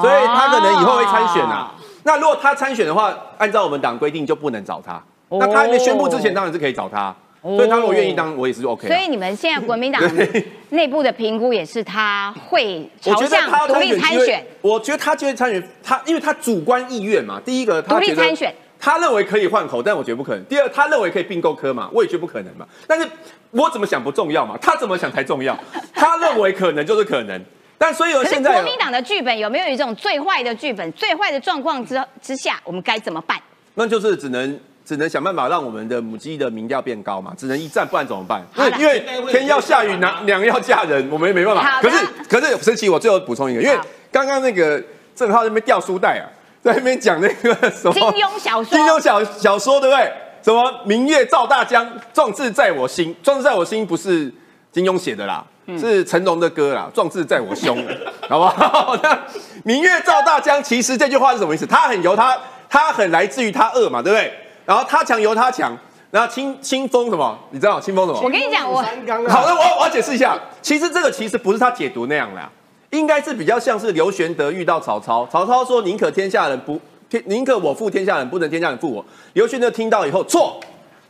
[0.00, 1.70] 所以他可能以后会参选呐。
[2.02, 5.02] 那如果他参选的话，按照我们党规定就不能找他。
[5.28, 7.14] 那他还没宣布之前，当然是可以找他。
[7.42, 8.86] 所以他如果愿意当，我也是 OK。
[8.86, 10.02] 所以你们现在国民党
[10.70, 14.44] 内部的评估也是他会朝向独立参选。
[14.60, 17.40] 我觉得他就会参选，他因为他主观意愿嘛。
[17.42, 20.44] 第一个，独立参选，他认为可以换口，但我觉得不可能。
[20.44, 22.66] 第二，他认为可以并购科嘛，我也觉得不可能嘛。
[22.86, 23.08] 但是
[23.52, 24.58] 我怎么想不重要嘛？
[24.60, 25.58] 他怎么想才重要？
[25.94, 27.42] 他认为可能就是可能，
[27.82, 30.92] 但所以可是现在国民党的剧本有没有一种最坏的剧本？
[30.92, 33.40] 最坏的状况之之下，我们该怎么办？
[33.72, 38.44] 那就是只能只能想办法让我们的母鸡的民调变高嘛，只能一战，不然怎么办？
[38.52, 41.80] 好了因为因为天要下雨，娘娘要嫁人，我们也没办法。
[41.80, 44.82] 可是可是神奇，我最后补充一个，因为好刚刚那个
[45.14, 46.28] 郑浩在那边掉书袋啊，
[46.62, 50.12] 在那边讲那个什么金庸小说金庸小小说对不对？
[50.42, 54.30] 什么明月照大江，壮志在我心，壮志在我心不是
[54.70, 55.42] 金庸写的啦。
[55.66, 57.76] 嗯是成龙的歌啦，壮志在我胸，
[58.28, 58.96] 好不好？
[59.02, 59.18] 那
[59.64, 61.66] 明月照大江，其实这句话是什么意思？
[61.66, 62.36] 他很由他，
[62.68, 64.32] 他很来自于他恶嘛，对不对？
[64.64, 65.76] 然后他强由他强，
[66.10, 67.38] 然后清清风什么？
[67.50, 68.20] 你知道清风什么？
[68.22, 68.82] 我跟你讲，我
[69.28, 72.50] 好的，我我要解释一下，其实这个其实不是他解读那样啦，
[72.90, 79.04] 应该是比较像是刘玄德遇到曹操，曹操说宁可天下人不天，宁可我负天下人，不能天下人负我。
[79.34, 80.58] 刘玄德听到以后错，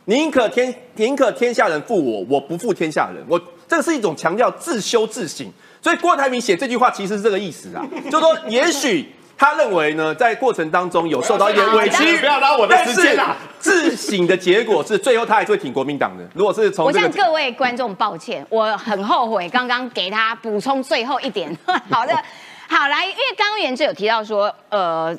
[0.05, 3.23] 宁可天宁可天下人负我，我不负天下人。
[3.29, 3.39] 我
[3.71, 5.47] 这个是一种强调自修自省，
[5.81, 7.81] 所以郭台铭写这句话其实是这个意思啊，
[8.11, 9.09] 就说也许。
[9.37, 16.23] 他认为呢，在过程当中有受到一点委屈，不要拉我的时间啊但是自省的结果是最后他还是会挺国民党的。
[16.35, 21.57] 如果是从我这个向各位观众抱歉，我很后悔刚刚给他补充最后一点。
[21.89, 22.13] 好的，
[22.69, 25.17] 好来，因为刚刚原志有提到说，呃，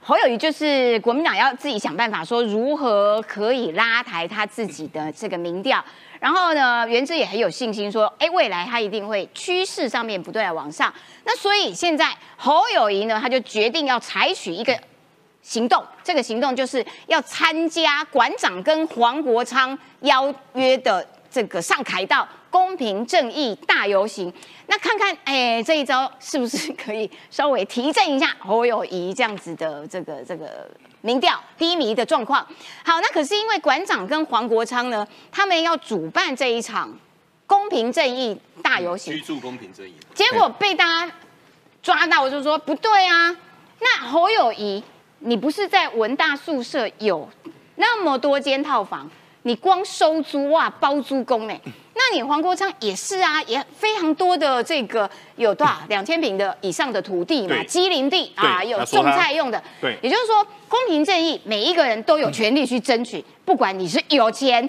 [0.00, 5.84] 侯友谊就是国民党要自己想办法说如何可以拉抬他自己的这个民调。
[6.20, 10.92] 然后呢，袁志也很有信心说，哎，未来他一定会趋势上面不断的往上。
[11.24, 14.78] 那所以现在侯友谊呢，他就决定要采取一个
[15.40, 24.30] 行动，这个行动就是要参加馆长跟黄国昌邀约的这个上凯道公平正义大游行。
[24.66, 30.70] 那看看，哎，这一招是不是可以稍微提振一下侯友谊这样子的这个这个
[31.02, 32.46] 民调低迷的状况？
[32.84, 36.92] 好，那可是因为馆长跟黄国昌呢，他们要主办这一场
[37.46, 39.94] 公平正义大游行，居住公平正义。
[40.14, 41.12] 结果被大家
[41.82, 43.34] 抓到，就说不对啊，
[43.80, 44.82] 那侯友谊，
[45.20, 47.28] 你不是在文大宿舍有
[47.76, 49.10] 那么多间套房，
[49.42, 51.58] 你光收租哇包租公呢？
[51.94, 55.78] 那你黄国昌也是啊，也非常多的这个有多少？
[55.88, 57.64] 两千平的以上的土地嘛，对。
[57.64, 59.98] 机林地啊，有种菜用的，对。
[60.02, 64.68] 也就是说公平正义，每一个人都有权利去争取， 不管你是有钱，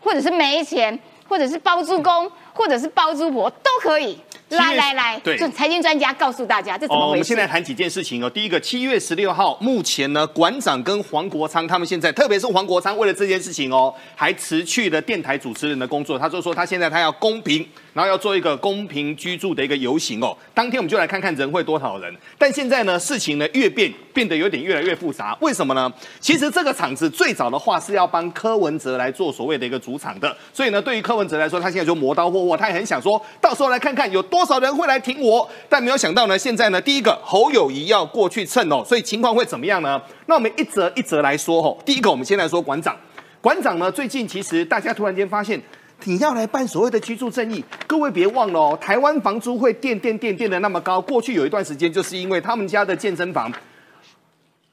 [0.00, 0.98] 或者是没钱，
[1.28, 4.18] 或者是包租公，或者是包租婆都可以。
[4.50, 7.18] 来来来，对就财经专家告诉大家这怎么哦，我回事？
[7.18, 8.30] 们现在谈几件事情哦。
[8.30, 16.16] 第一个，七月十六号，目前呢，馆长跟黄国昌他们现在，特别是黄国昌，为了这件事情哦，还辞去了电台主持人的工作。
[16.16, 20.36] 他就说他现在他要公平，然后要做一个公平居住的一个游行哦。
[20.52, 22.14] 当天我们就来看看人会多少人。
[22.36, 25.34] 但现在呢，事情呢越变变得有点越来越复杂。
[25.40, 25.90] 为什么呢？
[26.20, 35.48] 其实这个场子最早的话是要帮柯文哲来做所谓的一个主场的，所以呢，对于柯文哲来说，他现在就磨刀霍霍，他也很想说到时候来看看有多少人会来挺我。
[35.66, 39.98] 但没有想到呢，现在呢，第一个侯友谊要过去蹭哦，所以情况会怎么样呢？
[40.26, 41.74] 那我们一则一则来说哦。
[41.86, 42.94] 第一个，我们先来说馆长。
[43.40, 45.58] 馆长呢，最近其实大家突然间发现。
[46.04, 51.00] 你要来办所谓的居住正义，各位别忘了哦，台湾房租会垫垫垫垫的那么高。
[51.00, 53.52] 过去有一段时间，就是因为他们家的健身房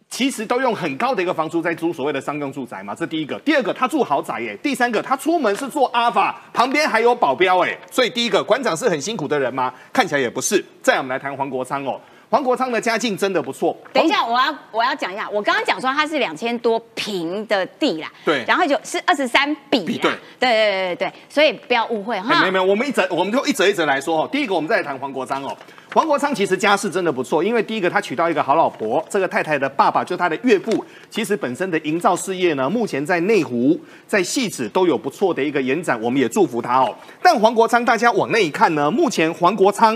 [0.10, 3.40] 其实都用很高的一个房租在租所谓的商用住宅嘛，这第一个。
[3.40, 4.56] 第二个，他住豪宅耶。
[4.62, 7.76] 第三个，他出门是坐阿法，旁边还有保镖哎。
[7.90, 9.74] 所以第一个，馆长是很辛苦的人吗？
[9.92, 10.64] 看起来也不是。
[10.84, 12.00] 再我们来谈黄国昌哦，
[12.34, 13.78] 黄国昌的家境真的不错。
[13.94, 22.52] 等一下，我要我要讲一下，我刚刚讲说他是两千多平的地啦，对然后就是二十三比啦，比对对对对对对，所以不要误会哎哈没有。
[22.52, 24.30] 没有，我们一则我们就一则一则来说哦。
[24.32, 25.56] 第一个，我们再来谈黄国昌哦。
[25.94, 36.96] 黄国昌其实家世真的不错，因为第一个他娶到一个好老婆，这个太太的爸爸就他的岳父，其实本身的营造事业呢，目前在内湖、在戏子都有不错的一个延展，我们也祝福他哦。
[37.22, 39.96] 但黄国昌大家往那一看呢，目前黄国昌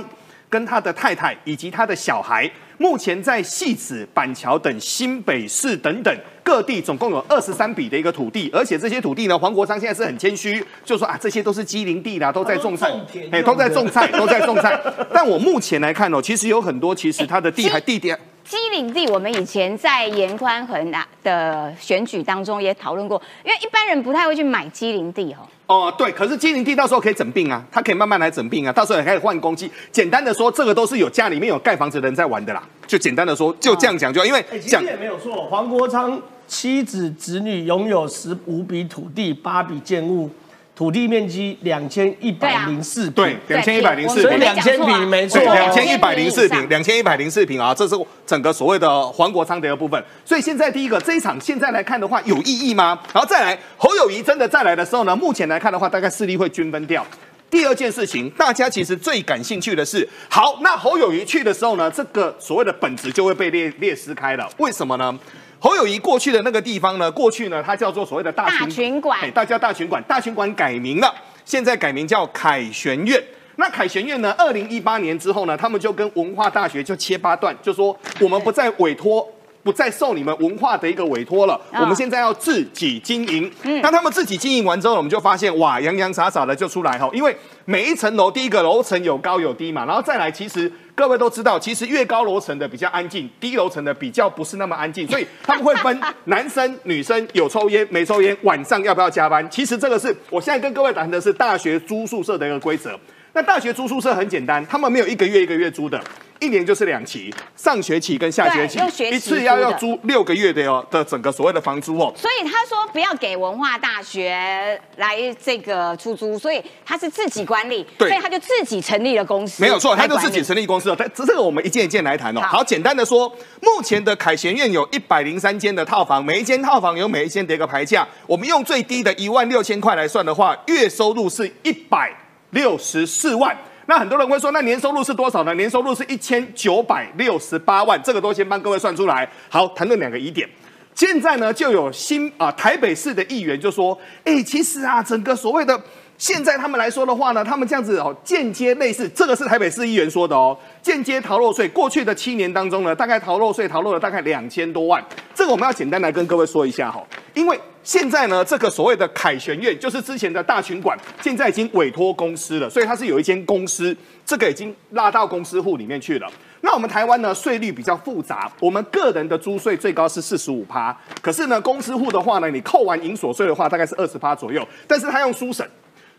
[0.49, 12.91] 跟他的太太以及他的小孩，目前在戏子、板桥等新北市等等各地，总共有二十三笔的一个土地，而且这些土地呢，黄国昌现在是很谦虚，就说啊，这些都是机灵地啦，都在种菜
[13.31, 14.79] 哎，都在种菜，都在种菜。
[15.13, 18.17] 但我目前来看哦，其实有很多，其实他的地还地点。
[18.47, 25.39] 机灵地，我们以前在严宽恒啊的选举当中也讨论过，因为一般人不太会去买机灵地哦。
[25.67, 29.69] 哦，对，可是机灵地到时候可以整病啊，它可以慢慢来整病啊，到时候也可以换公鸡。
[29.91, 32.63] 简单的说，这个都是有家里面有盖房子的人在玩的啦。
[32.87, 35.43] 就简单的说，就这样讲就好，因为讲实也没有错。
[35.47, 40.29] 黄国昌妻子、子女拥有十五笔土地、八笔建物，
[40.77, 44.37] 土地面积两千一百零四平，对，两千一百零四平。
[44.37, 47.95] 两千平没错两千一百零四平，两千一百零四平啊，这是
[48.27, 50.01] 整个所谓的黄国昌的一个部分。
[50.23, 52.99] 所以现在第一个这一场现在来看的话，有意义吗？
[53.11, 57.03] 然后再来，侯友谊真的再来的时候呢，目前来看的话，大概势力会均分掉。
[57.49, 64.47] 第二件事情，大家其实最感兴趣的是，好，那侯友谊去的时候呢，这个所谓的本质就会被列列撕开了。
[64.57, 65.17] 为什么呢？
[65.59, 71.13] 侯友谊过去的那个地方呢，过去呢，它叫做所谓的大大群馆哎大家大群馆，大群馆改名了，
[71.45, 73.23] 现在改名叫凯旋院。
[73.55, 74.33] 那凯旋院呢？
[74.37, 79.27] 二零一八年之后呢，他们就跟文化大学就切八段，就说我们不再委托。
[79.63, 83.51] 不再受你们文化的一个委托了，啊我们现在要自己经营。
[83.81, 99.47] 那他们自己经营完之后，我们就发现哇，洋洋洒洒的就出来哈，因为每一层楼，第一个楼层有高有低嘛，然后再来，其实各位都知道，其实越高楼层的比较安静，低楼层的比较不是那么安静，所以他们会分男生、女生，有抽烟没抽烟，晚上要不要加班。
[99.47, 102.99] 其实这个是我现在跟各位谈的是大学租宿舍的一个规则。
[103.33, 106.03] 那大学租宿舍很简单，他们没有一个月一个月租的，
[106.39, 112.13] 一年就是两期，上学期跟下学期一次要要租六个月的哦的整个所谓的房租哦。
[112.15, 120.95] 所以他说不要给文化大学来这个出租，所以他是自己管理，对所以他就自己成立了公司，没有错，他就自己成立公司了。
[120.97, 122.41] 但这这个我们一件一件来谈哦。
[122.41, 123.27] 好好，简单的说，
[123.61, 128.07] 目前的凯旋苑有一百零三间的套房，每一间套房有每一间的一个牌价。
[128.25, 132.11] 我们用最低的一万六千块来算的话，月收入是一百
[132.51, 133.57] 六十四万。
[133.87, 135.53] 那很多人会说，那年收入是多少呢？
[135.55, 139.27] 年收入是一千九百六十八万，这个都先帮各位算出来。
[139.49, 140.47] 好，谈论两个疑点。
[140.93, 145.79] 现在呢，就有新啊、台北市的议员就说，哎、其实啊，整个所谓的
[146.17, 151.69] 现在他们来说的话呢，他们这样子哦，间接类似，这个是台北市议员说的哦，间接逃漏税。
[151.69, 155.01] 过去的七年当中呢，大概逃漏税逃漏了大概两千多万，
[155.33, 157.01] 这个我们要简单来跟各位说一下哈，
[157.35, 163.95] 因为现在呢，这个所谓的凯旋苑就是之前的大群馆，现在已经委托公司了，所以它是有一间公司，
[164.25, 166.29] 这个已经拉到公司户里面去了。
[166.59, 175.65] 那我们台湾呢，税率比较复杂，我们个人的租税最高是四十五趴，可是呢，公司户的话呢，你扣完营所税的话，大概是二十趴左右，但是他用书省，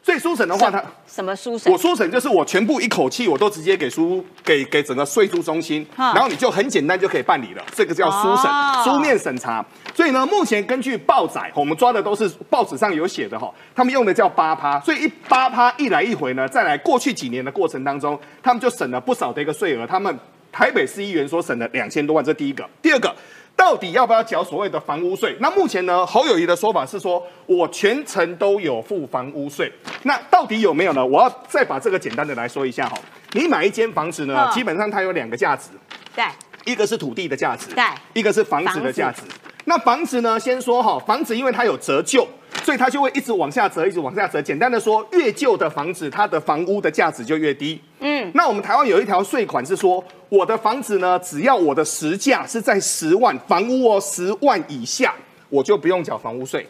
[0.02, 1.76] 所以书审的话，它什么书审我？
[1.76, 9.64] 书审就是我全部一口气我都直接给书给给整个税租中心，然后你就很简单就可以办理了，这个叫书审、哦书面审查。
[9.94, 20.18] 所以呢，目前根据报载，我们抓的都是报纸上有写的哈，他们用的叫八趴，所以一八趴一来一回呢，再来过去几年的过程当中，他们就省了不少的一个税额，他们
[20.50, 23.14] 台北市议员说省了两千多万，这第一个，第二个。
[23.58, 25.36] 到底要不要缴所谓的房屋税？
[25.40, 29.70] 那目前呢，侯友谊的说法是说，我全程都有付房屋税。
[30.04, 31.04] 那到底有没有呢？
[31.04, 32.96] 我要再把这个简单的来说一下哈。
[33.32, 35.70] 你买一间房子呢，嗯基本上它有两个价值，
[36.14, 36.24] 对，
[36.64, 39.22] 一个是土地的价值，对一个是房子的价值。
[39.68, 42.26] 那房子呢，先说哈，房子因为它有折旧，
[42.64, 44.40] 所以它就会一直往下折，一直往下折。
[44.40, 47.78] 简单的说，越旧的房子，它的房屋的价值就越低。
[48.00, 55.14] 嗯，那我们台湾有一条税款是说，我的房子呢，只要我的实价是在十万，房屋哦十万以下，
[55.50, 56.66] 我就不用缴房屋税。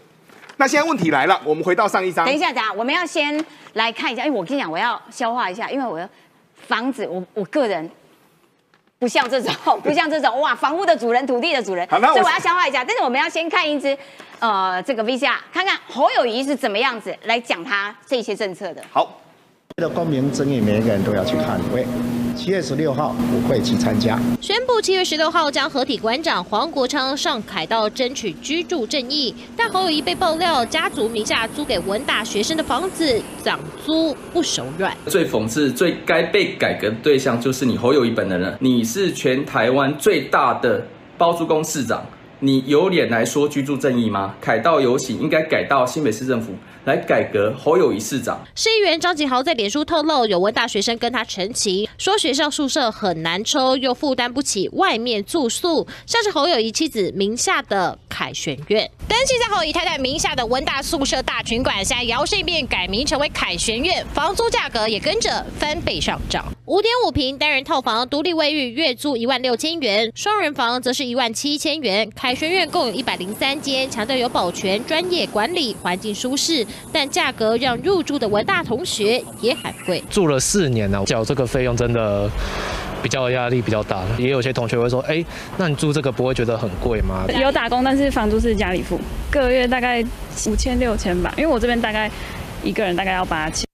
[0.56, 3.32] 那现在问题来了，我们回到上一章等一，下，等下，我们要先
[3.74, 6.11] 来看一下，因为我跟你讲，我要消化一下，因为我的
[6.66, 7.88] 房子，我我个人
[8.98, 12.84] 不像这种， 不像这种哇，房屋的主人、土地的主人，好所以我要消化一下。
[12.84, 13.96] 但是我们要先看一支
[14.40, 18.82] 呃这个 VCR，看看侯友谊是怎么样子来讲他这些政策的。
[18.92, 19.20] 好，
[19.76, 21.87] 为了公平正义，每一个人都要去看会。
[22.38, 24.16] 七月十六号我会去参加。
[24.40, 34.96] 宣布七月十六号将合体馆长黄国昌上凯道争取居住正义，但侯友谊被爆料家族名下租给文大学生的房子涨租不手软。
[35.07, 38.57] 最讽刺、最该被改革的对象就是你侯友谊本人了。
[38.61, 40.87] 你是全台湾最大的
[41.18, 42.07] 包租公市长，
[42.38, 44.37] 你有脸来说居住正义吗？
[44.40, 46.53] 凯道游行应该改到新北市政府
[46.88, 48.42] 来改革侯友谊市长。
[48.55, 58.90] 市议员张景豪在脸书透露，有文大学生跟他陈情，说学校宿舍很难抽，又负担不起外面住宿，像是侯友谊妻子名下的凯旋苑。
[59.07, 66.46] 登记在侯友太太名下的文大宿舍大群馆，现在摇身一变改名成为凯旋苑，房租价格也跟着翻倍上涨。
[66.64, 72.11] 五点五平单人套房，独立卫浴，月租一万六千元；双人房则是一万七千元。
[72.14, 80.03] 凯旋苑共有一百零三间，强调有保全、专业管理、环境舒适，但价格让入住的文大同学也很贵。
[80.11, 82.29] 住了四年了，缴这个费用真的
[83.03, 84.03] 比较压力比较大。
[84.17, 85.25] 也有些同学会说，哎，
[85.57, 87.27] 那你住这个不会觉得很贵吗？
[87.41, 88.99] 有打工，但是房租是家里付，
[89.31, 90.03] 个月大概
[90.47, 91.33] 五千六千吧。
[91.37, 92.11] 因为我这边大概
[92.62, 93.68] 一个人大概要八千。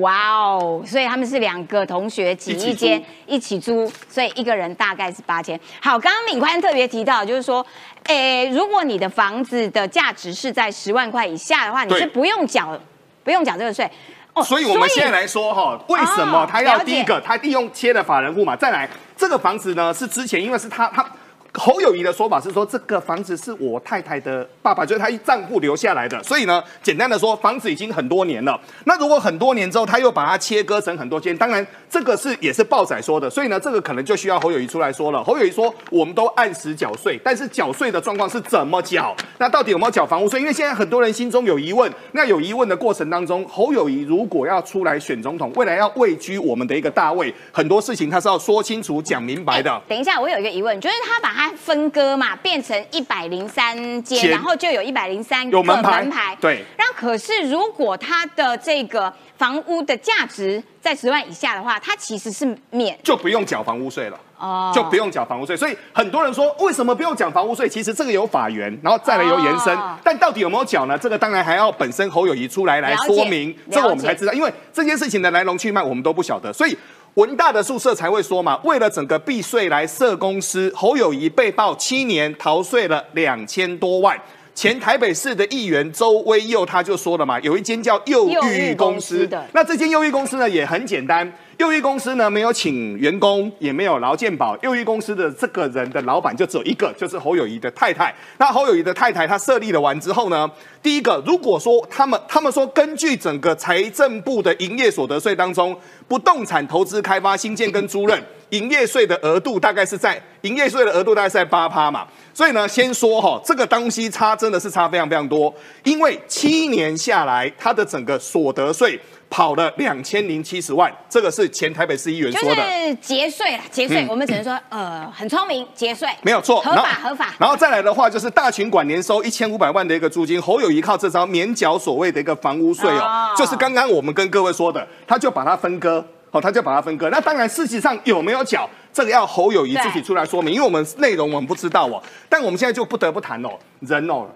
[0.00, 5.58] 哇哦，所以他们是两个同学挤一间一起租，所以一个人大概是八千。
[5.80, 7.64] 好，刚刚敏宽特别提到，就是说，
[8.04, 12.76] 诶，如果你的房子的价值是在十万块以下的话，你是不用缴
[13.22, 13.88] 不用缴这个税。
[14.34, 18.56] 哦，所以我们现在来说哈，为什么他要第一个，他利用切的法人户嘛？
[18.56, 21.06] 再来，这个房子呢是之前因为是他他。
[21.54, 26.22] 侯友谊的说法是说，这个房子是我太太的爸爸，就是他一账户留下来的。
[26.22, 28.60] 所以呢，简单的说，房子已经很多年了。
[28.84, 33.28] 那如果很多年之后，他又把它切割成很多间，当然这个是也是报仔说的。
[33.28, 35.24] 所以呢，这个可能就需要侯友谊出来说了。
[35.24, 39.16] 侯友谊说，我们都按时缴税，但是缴税的状况是怎么缴？
[39.38, 40.38] 那到底有没有缴房屋税？
[40.38, 41.92] 因为现在很多人心中有疑问。
[42.12, 49.80] 那有疑问的过程当中，侯友谊如果要出来选总统，未来要位居我们的一个大位，很多事情他是要说清楚、讲明白的。
[49.88, 51.52] 等一下，我有一个疑问，就是他把它。
[51.68, 56.34] 分割嘛，变成一百零三间，然后就有一百零三个门牌。
[56.40, 56.64] 对。
[56.78, 64.18] 然后可是，如果它的这个房屋的价值在十万以下的话，它其实是免，就不用缴房屋税了。
[64.38, 64.72] 哦。
[64.74, 67.68] 就不用缴房屋税，所以很多人说，为什么不用缴房屋税？
[67.68, 70.96] 其实这个有法源，然后再来有延伸，但到底有没有缴呢？
[70.96, 76.78] 这个当然还要本身侯友谊出来来说明，这个我们才知道，因为这件事情的来龙去脉我们都不晓得，所以。
[77.18, 84.16] 文大的宿舍才会说嘛，为了整个避税来设公司，侯友谊被曝七年逃税了两千多万。
[84.54, 91.28] 前台北市的议员周威佑他就说了嘛，有一间叫幼育公司的，那这间幼育公司呢也很简单。
[91.58, 94.56] 幼育公司呢没有请员工，也没有劳健保。
[94.58, 98.14] 幼育公司的这个人的老板就只有一个，就是侯友谊的太太。
[98.38, 100.48] 那侯友谊的太太她设立了完之后呢，
[100.80, 108.16] 第一个，如果说他们他们说根据整个财政部的营业所得税当中，不动产投资开发新建跟租赁
[108.50, 112.06] 营业税的额度大概是在营业税的额度大概是在八趴嘛。
[112.32, 115.52] 所以呢，先说哈，这个东西差真的是差非常非常多，
[115.82, 118.96] 因为七年下来，它的整个所得税。
[119.30, 127.34] 跑了两千零七十万，这个是前台北市议员说的，就是节税了，节税，我们只能说，呃，很聪明，节税没有错，合法合法。
[127.38, 137.10] 然后再来的话，就是大群馆年收一千五百万的一个租金，侯友谊靠这招免缴所谓的一个房屋税哦，就是刚刚我们跟各位说的，他就把它分割，哦，他就把它分割。
[137.10, 142.02] 那当然，事实上有没有缴，这个要侯友谊自己出来说明，因为我们内容我们不知道哦。
[142.30, 143.50] 但我们现在就不得不谈哦，
[143.80, 144.26] 人哦。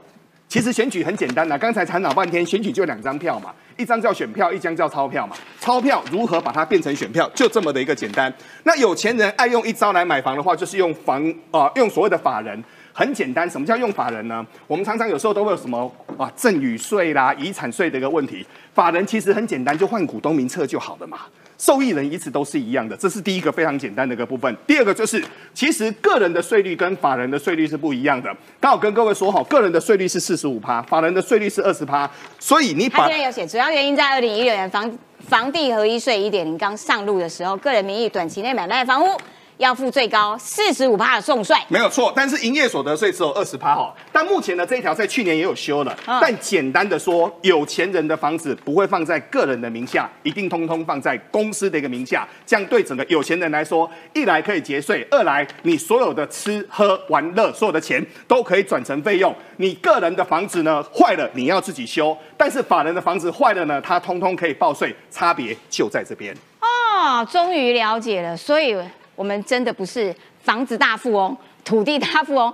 [0.52, 5.34] 其实选举很简单的，刚才谈老半天，选举就两张票嘛，一张叫选票，一张叫钞票嘛。
[5.58, 8.30] 钞票如何把它变成选票，就这么的一个简单。
[8.64, 13.48] 那有钱人爱用一招来买房的话，就是用房啊，用所谓的法人，很简单。
[13.48, 14.46] 什么叫用法人呢？
[14.66, 18.46] 我们常常有时候都会有什么啊，赠与税啦、遗产税的一个问题。
[18.74, 21.20] 法人其实很简单，就换股东名册就好了嘛。
[21.62, 24.52] 受益人一直都是一样的，这是第一个非常简单的一个部分。
[24.66, 28.28] 第二个就是，其实个人的税率跟法人的税率是不一样的。
[28.58, 32.10] 刚好跟各位说好，个人的税率是四十五趴，法人的税率是二十趴。
[32.40, 39.16] 所以你把他现在有写，主要原因在二零一六年房房地合一税一点零刚上路的时候，个人名义短期内买卖房屋。
[39.58, 42.12] 要付最高四十五趴的送税，没有错。
[42.16, 43.94] 但是营业所得税只有二十趴哈。
[44.10, 45.96] 但目前呢，这一条在去年也有修了。
[46.06, 52.26] 但简单的说，有钱人的房子不会放在个人的名下，一定通通放在公司的一个名下。
[52.44, 59.34] 这样对整个有钱人来说，一来可以节税，二来你所有的吃喝玩乐所有的钱都可以转成费用。
[59.58, 66.34] 你个人的房子呢坏了，你要自己修；但是法人的房子坏了呢，他通通可以报税，差别就在这边。
[66.60, 68.76] 哦，终于了解了，所以。
[69.14, 72.52] 我们真的不是房子大富翁、土地大富翁，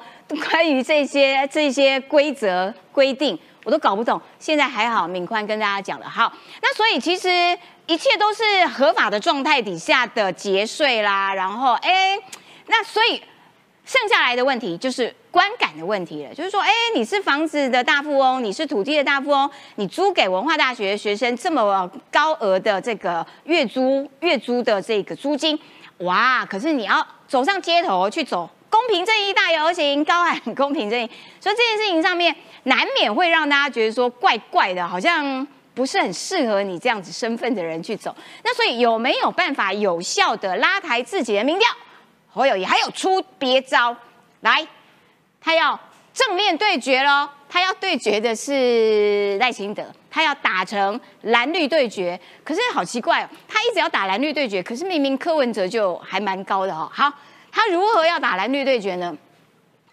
[0.51, 4.21] 关于这些这些规则规定，我都搞不懂。
[4.39, 6.09] 现在还好，敏宽跟大家讲了。
[6.09, 7.29] 好，那所以其实
[7.87, 11.33] 一切都是合法的状态底下的节税啦。
[11.33, 12.19] 然后，哎，
[12.67, 13.23] 那所以
[13.87, 16.35] 剩下来的问题就是观感的问题了。
[16.35, 25.59] 就是说，哎，你是房子的大富翁，你是土地的大富翁，你租给文化大学学生这么高额的这个月租月租的这个租金。
[25.99, 26.47] 哇！
[26.47, 32.35] 可是你要走上街头去走公平正义大游行，高喊公平正义，所以这件事情上面
[32.65, 38.15] 难免会让大家觉得说怪怪的，好像不是很适合你这样子身份的人去走。
[38.45, 41.69] 那所以有没有办法有效的拉抬自己的民调？
[42.31, 43.97] 侯友谊还有出别招
[44.41, 44.67] 来，
[45.41, 45.79] 他要
[46.13, 47.29] 正面对决喽。
[47.49, 56.91] 他要对决的是赖清德，他要打成蓝绿对决，可是好奇怪哦，他一直要打蓝绿对决，可是明明柯文哲就还蛮高的哦。
[56.93, 57.11] 好，
[57.51, 59.17] 他如何要打蓝绿对决呢？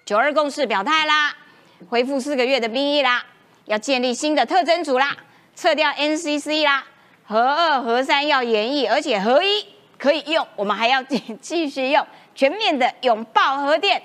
[0.06, 1.34] 九二共识表态啦，
[1.90, 3.26] 恢复四个月的兵役啦，
[3.66, 5.16] 要建立新的特征组啦，
[5.56, 6.84] 撤掉 NCC 啦，
[7.26, 9.66] 核二核三要演绎，而且核一
[9.98, 14.04] 可以用，我们还要继继续用，全面的拥抱核电。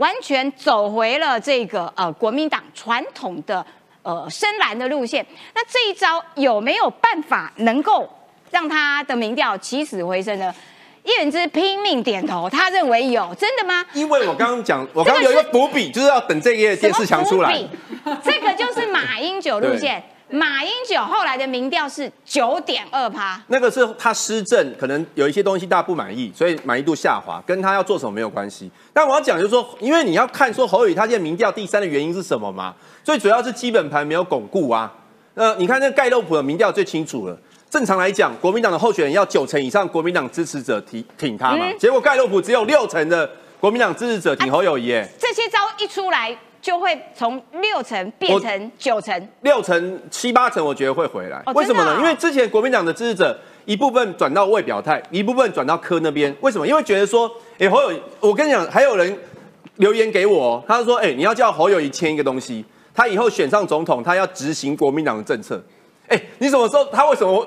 [0.00, 3.64] 完全走回了这个呃国民党传统的
[4.02, 5.24] 呃深蓝的路线，
[5.54, 8.08] 那这一招有没有办法能够
[8.50, 10.52] 让他的民调起死回生呢？
[11.04, 13.84] 叶元之拼命点头，他认为有，真的吗？
[13.92, 17.54] 因为我刚刚讲，我刚刚有一个伏笔，就是要等这页电视墙出来。
[18.22, 20.02] 这个就是马英九路线。
[20.32, 28.70] 马英九后来的民调是九点二趴，那个是他施政可能有一些东西大家不满意，所以满意度下滑，跟他要做什么没有关系。
[28.92, 32.74] 但我要讲就是说，因为你要看说侯友宜他现在民调第三的原因是什么嘛？
[33.02, 34.92] 最主要是基本盘没有巩固啊。
[35.34, 37.36] 呃，你看那个盖洛普的民调最清楚了。
[37.68, 43.28] 正常来讲，国民党的候选人要九成以上国民党支持者挺挺他嘛，结果盖洛普只有六成的
[43.58, 44.90] 国民党支持者挺侯友宜。
[45.18, 46.36] 这些招一出来。
[46.60, 51.42] 就会从六成变成九成，六成七八成，我觉得会回来。
[51.54, 51.96] 为什么呢？
[51.98, 56.34] 因为之前国民党的支持者一部分转到未表态，一部分转到柯那边。
[56.40, 56.66] 为什么？
[56.66, 59.18] 因为觉得说，哎，侯友，我跟你讲，还有人
[59.76, 65.62] 留言给我，他说，哎，你要叫侯友谊签一个东西，他以后选上总统，他要执行国民党的政策。
[66.08, 66.84] 哎，你怎么说？
[66.86, 67.46] 他为什么？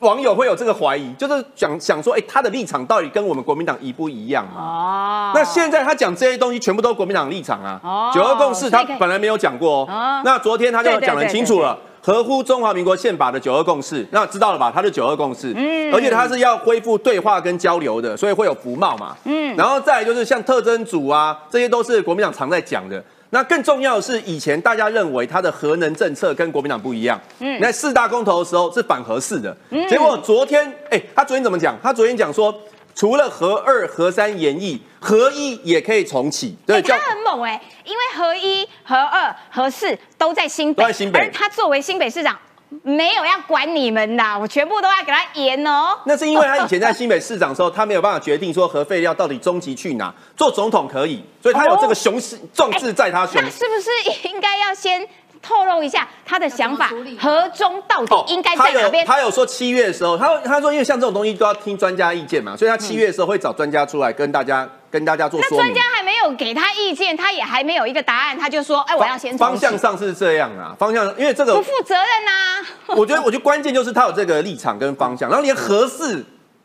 [0.00, 4.60] 网友会有这个怀疑，就是想想说，哎，他的立场到底跟我们国民党一不一样嘛？
[4.60, 7.80] 哦，那现在他讲这些东西，全部都是国民党立场啊。
[7.82, 10.22] 哦，九二共识他本来没有讲过哦。
[10.22, 14.70] 那昨天他就讲得清楚了，合乎中华民国宪法的九二共识，那知道了吧？
[14.70, 23.02] 他是九二共识，嗯，而且他是要恢复对话跟交流的，所以会有服贸嘛，嗯，然后再就是像特征组啊，这些都是国民党常在讲的。
[23.36, 27.20] 那更重要的是，以前大家认为他的核能政策跟国民党不一样。
[27.38, 29.54] 嗯，那四大公投的时候是反核四的。
[29.68, 31.78] 嗯，结果昨天，哎，他昨天怎么讲？
[31.82, 32.54] 他昨天讲说，
[32.94, 36.56] 除了核二、核三延役，核一也可以重启。
[36.64, 41.20] 对，他很猛哎，因为核一、核二、核四都在新北，都在新北。
[41.20, 42.38] 而他作为新北市长。
[42.82, 45.98] 没有要管你们的，我全部都要给他严哦。
[46.04, 50.12] 那是因为他以前在新北市长的时候，他没有办法决定说核废料到底终极去哪。
[50.36, 53.40] 做总统可以，所以他有这个雄心壮志在他胸。
[53.42, 55.06] 那是不是应该要先？
[55.42, 59.06] 透露一下他的想法，核中到底应该在哪边？
[59.06, 65.58] 他有说七月的时候，他他说因为像这种东西都要听专家意见嘛，所以他七月的时候会找专家出来跟大家跟大家做说明。
[65.58, 72.66] 那专家还没有给他意见，他也还没有一个答案，他就说：“哎，我要先。”方向上是这样啊，方向因为这个不负责任呐。
[72.88, 76.24] 我觉得，我觉得关键就是他有这个立场跟方向，然后连合适，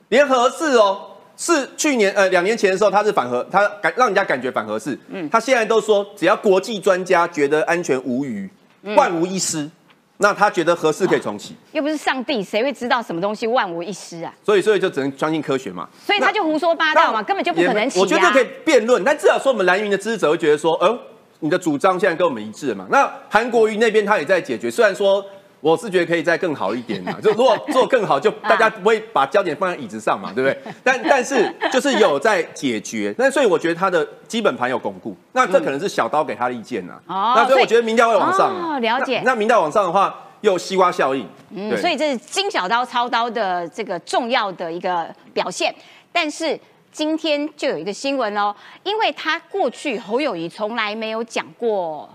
[0.09, 1.01] 连合适哦，
[1.35, 8.49] 是去年呃两年前的时候他是反核，他感让人家感觉反核适，嗯，他现在都说只要国际专家觉得安全无虞。
[8.95, 9.69] 万无一失，
[10.17, 14.33] 那他觉得合适可以重启，又不是上帝，谁会知道什么东西万无一失啊？
[14.43, 15.87] 所以，所以就只能相信科学嘛。
[16.05, 20.99] 所以他就胡说八道嘛，根本就不可能起我觉得可以辩论，但至少说我们蓝云的支持者会觉得说，呃，
[21.39, 22.87] 你的主张现在跟我们一致嘛。
[22.89, 25.25] 那韩国瑜那边他也在解决，虽然说。
[25.61, 30.73] 我是觉得可以再更好一点嘛， 就如果做更好，就大家不会把焦点放在椅子上嘛，对不对？
[30.83, 36.93] 但但是就是有在解决，那所以我觉得他的基本盘有巩固，那这可能是小刀给他的意见呐。
[37.07, 38.49] 哦，那所以我觉得民调会往上。
[38.49, 39.21] 哦，了解。
[39.23, 41.27] 那民调往上的话，又西瓜效应。
[41.51, 45.73] 嗯，所以这是金小刀操刀的这个重要的一个表现。
[46.11, 46.59] 但是
[46.91, 48.53] 今天就有一个新闻哦，
[48.83, 52.09] 因为他过去侯友谊从来没有讲过。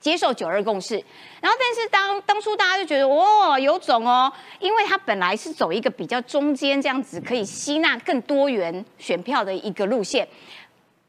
[0.00, 0.94] 接受九二共识，
[1.40, 10.26] 然后但是当当初大家就觉得哦有种哦，因为他本来是走一个比较中间这样子，可以吸纳更多元选票的一个路线，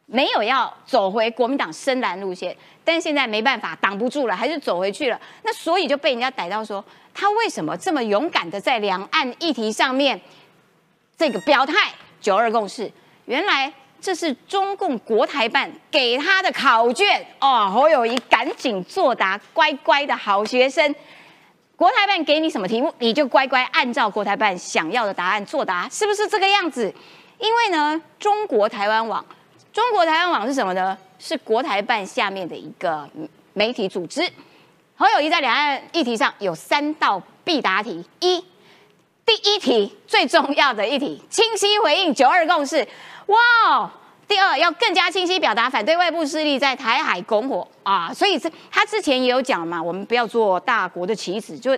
[0.08, 5.22] 没有要走回国民党深蓝路线，但是现在没办法挡不住了，还是走回去了。
[5.44, 6.84] 那所以就被人家逮到说，
[7.14, 10.20] 他为什么这么勇敢的在两岸议题上面
[11.16, 12.92] 这个表态九二共识？
[13.26, 13.72] 原来。
[14.02, 20.95] 这是中共国台办给他的考卷哦，侯友谊赶紧作答，乖乖的好学生。
[21.76, 26.93] 国台办给你什么题目，你就乖乖按照国台办想要的答案作答，是不是这个样子？
[27.39, 29.26] 因为呢，中国台湾网，
[29.72, 30.97] 中国台湾网是什么呢？
[31.20, 33.08] 是国台办下面的一个
[33.54, 34.30] 媒体组织。
[34.95, 38.43] 侯友谊在两岸议题上有三道必答题：一，
[39.26, 42.86] 第一题最重要的一题，清晰回应九二共识。
[43.30, 43.92] 哇！
[44.28, 48.14] 第二，要更加清晰表达反对外部势力在台海拱火啊！
[48.14, 51.76] 所以这他之前也有讲嘛，我们不要做大国的棋子，就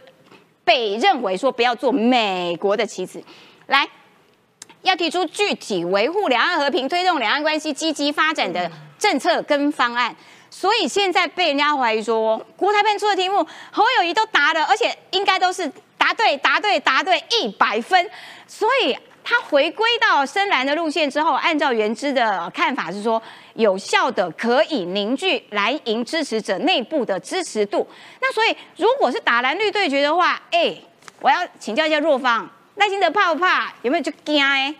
[0.66, 3.24] 被认为说不要做美国的棋子。
[3.68, 3.88] 来，
[4.82, 10.14] 要提出具体维护两岸和平、推动两岸关系积极发展的政策跟方案。
[10.50, 18.10] 所以现在被人家怀疑说，国台办出的题目，侯友谊都答了，而且应该都是答对、答对、答对一百分，
[18.46, 18.98] 所以。
[19.24, 23.22] 他回归到深蓝的路线之后，按照原知的看法是说，
[23.54, 27.88] 有效的可以凝聚蓝营支持者内部的支持度。
[28.20, 30.76] 那所以，如果是打蓝绿对决的话，哎，
[31.20, 33.74] 我要请教一下若芳，赖清德怕不怕？
[33.84, 34.44] 有没有就惊？
[34.44, 34.74] 哎，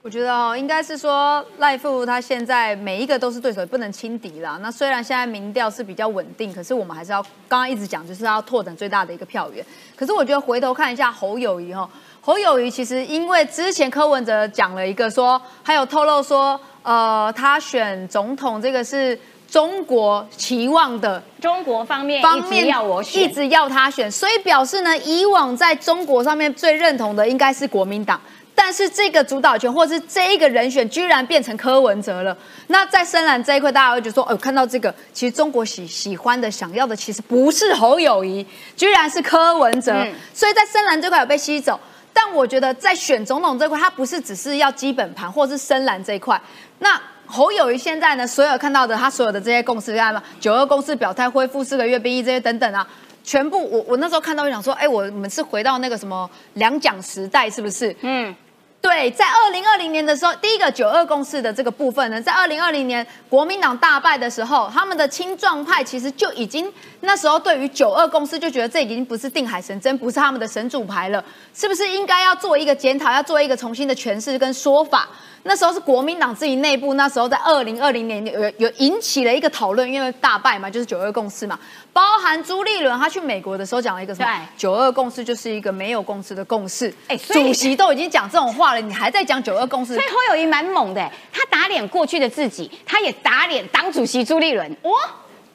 [0.00, 4.58] 我觉得哦，应该是说赖富他现在每一个都是对手，不能轻敌啦。
[4.62, 9.64] 那虽然现在民调是比较稳定，可是我们还是要刚刚一直讲，就是要拓展最大的一个票源。
[9.94, 11.88] 可是我觉得回头看一下侯友谊哈。
[12.28, 19.18] 侯友谊其实因为之前柯文哲讲了一个说，还有透露说，呃，他选总统这个是
[19.50, 28.20] 中国期望的中国方面方面要我选，一直要他选，所以表示呢，以往在中国上面最认同的应该是国民党。
[28.54, 32.36] 但是这个主导权或是这一个人选，居然变成柯文哲了。
[32.66, 38.44] 那在深蓝这一块，大家会觉得说，哦，看到这个，其实中国喜喜欢的、想要的，其实不是侯友谊，
[38.76, 39.94] 居然是柯文哲。
[39.94, 41.80] 嗯所以在深蓝这块有被吸走。
[42.20, 46.40] 但我觉得在选总统这块，他不是只是要基本盘或是深蓝这一块。
[46.80, 50.20] 那侯友谊现在呢，所有看到的他所有的这些共识，看到？
[50.40, 52.84] 九二共识表态、恢复四个月兵役这些等等啊，
[53.22, 57.94] 全部我我那时候看到就想说，哎，我们是回到那个什么两蒋时代，是不是？
[58.00, 58.34] 嗯，
[58.80, 71.22] 对，在二零二零年的时候，第一个九二共识的这个部分呢，在二零二零年国民党大败的时候，他们的青壮派其实就已经那时候对于九二共识就觉得这已经不是定海神针，不是他们的神主牌了，
[71.52, 75.08] 是不是应该要做一个检讨，要做一个重新的诠释跟说法？
[75.48, 81.58] 那时候是国民党自己内部，那时候在二零二零年有有有引起了一个讨论，因为大败嘛，就是九二共识嘛，
[81.90, 84.28] 包含朱立伦他去美国的时候讲了一个什么
[84.58, 90.06] 九二共识就是一个没有共识的共识，哎主席都已经讲这种话了，你还在讲九二共识所以？
[90.08, 94.92] 侯友谊蛮猛的，他打脸过去的自己，他也打脸党主席朱立伦，哇，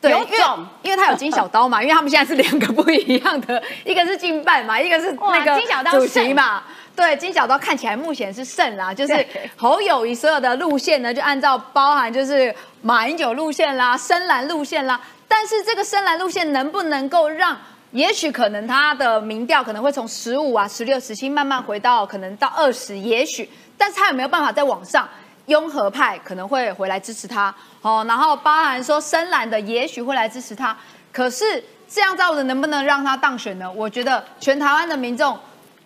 [0.02, 0.66] 对，有种。
[0.82, 6.64] 因为他有金小刀嘛，因为他们现在是两个不一样的，一个是竞办嘛，一个是那个主席胜嘛。
[6.96, 9.26] 对，金小刀看起来目前是胜啦， 就是
[9.56, 17.58] 侯友谊所有的路线呢，就按照包含就是马英九路线啦、深蓝路线啦，但是这个深蓝路线能不能够让？
[17.92, 25.08] 也许可能他的民调可能会从十五啊、十六、十七慢慢回到可能到二十，也许，但是他有没有办法再往上？
[25.48, 30.76] 拥和派可能会回来支持他哦，然后包含说深蓝的也许会来支持他，
[31.12, 33.72] 可是这样造的能不能让他当选呢？
[33.72, 35.38] 我觉得全台湾的民众。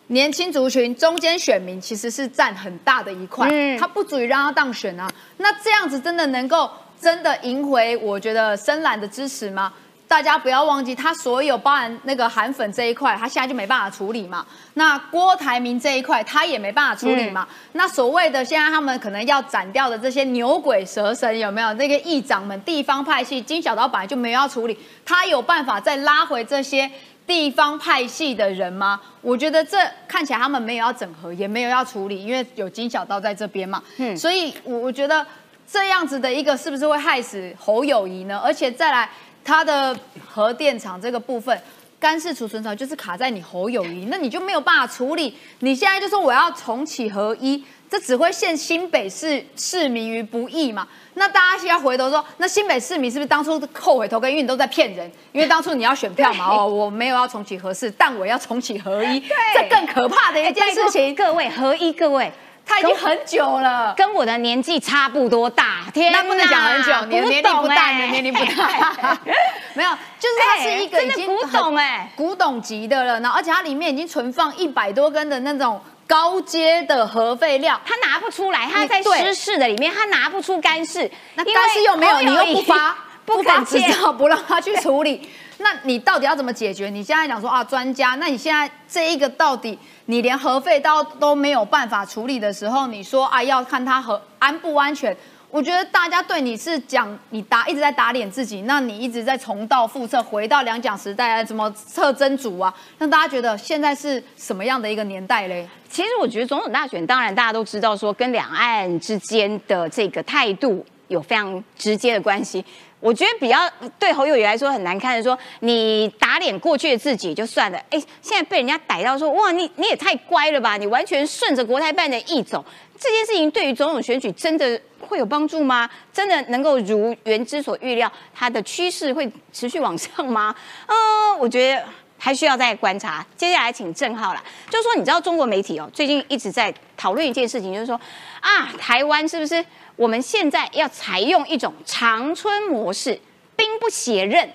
[0.08, 5.10] 年轻族群、中间选民其实是占很大的一块，嗯他不足以让他当选啊。
[5.38, 9.74] 那这样子真的能够真的赢回我觉得深蓝的支持吗？
[10.08, 14.46] 大家不要忘记，他所有包含那个韩粉这一块，他现在就没办法处理嘛。
[14.76, 17.46] 那郭台铭这一块，他也没办法处理嘛。
[17.74, 21.74] 那所谓的现在他们可能要斩掉的这些牛鬼蛇神，有没有？
[21.74, 26.90] 那个议长们、地方派系，金小刀本来就没有要处理，他有办法再拉回这些
[27.28, 29.00] 地方派系的人吗？
[29.22, 33.84] 我觉得这看起来他们没有要整合，也没有要处理，因为有金小刀在这边嘛。
[33.98, 35.24] 嗯所以我我觉得
[35.70, 38.40] 这样子的一个是不是会害死侯友谊呢？
[38.42, 39.10] 而且再来，
[39.44, 41.62] 他的核电厂这个部分。
[42.00, 45.36] 干式储存槽就是卡在你侯友谊，那你就没有办法处理。
[45.62, 50.88] 你现在就说我要重启合一，这只会陷新北市市民于不义嘛？
[51.14, 54.30] 那大家现在回头说，那新北市民是不是当初后悔投根？
[54.30, 59.24] 因为你都在骗人，因为当初你要选票嘛，哦，我没有要重启合适，但我要重启合一，
[59.56, 61.16] 这更可怕的一件事情。
[61.16, 62.32] 各位合一，各位，
[62.66, 69.18] 他已经很久了，跟我的年纪差不多大，天哪，那不能讲很久，你的年龄不大，哎你的年龄不大，
[69.74, 85.30] 没有，就是它是一个已经古董哎古董级的了，然后而且它里面已经存放一百多根的那种高阶的核废料，他拿不出来，他在对湿式的里面，他拿不出干式，那但是又没有，你又不发，不发肯切，执照，不让他去处理。
[85.60, 86.90] 那你到底要怎么解决？
[86.90, 95.16] 你现在讲说啊，专家，那你现在这一个到底你连核废料都没有办法处理的时候，你说啊要看它核安不安全？
[95.50, 102.74] 我觉得大家对你是讲你打一直在打脸自己，那你一直在重蹈覆辙，回到两蒋时代啊，怎么测真主啊？
[102.98, 105.68] 让大家觉得现在是什么样的一个年代嘞？
[105.90, 112.64] 其实我觉得总统大选，当然大家都知道说跟两岸之间的这个态度有非常直接的关系。
[113.00, 113.58] 我觉得比较
[114.00, 122.64] 对侯友谊来说很难看的说，你打脸过去的自己就算了，哎，现在被人家逮到说，哇，你你也太乖了吧，你完全顺着国台办的意走，
[123.00, 125.90] 这件事情对于总统选举真的会有帮助吗？
[126.12, 130.56] 真的能够如原之所预料，它的趋势会持续往上吗？
[130.88, 131.84] 嗯，我觉得。
[132.20, 133.24] 还需要再观察。
[133.36, 137.94] 接下来请郑浩啦，就是说，你知道中国媒体哦，最近一直在讨论一件事情，就是说
[138.42, 139.64] 啊，台湾是不是
[139.98, 143.20] 我们现在要采用一种长春模式，
[143.56, 144.48] 兵不血刃，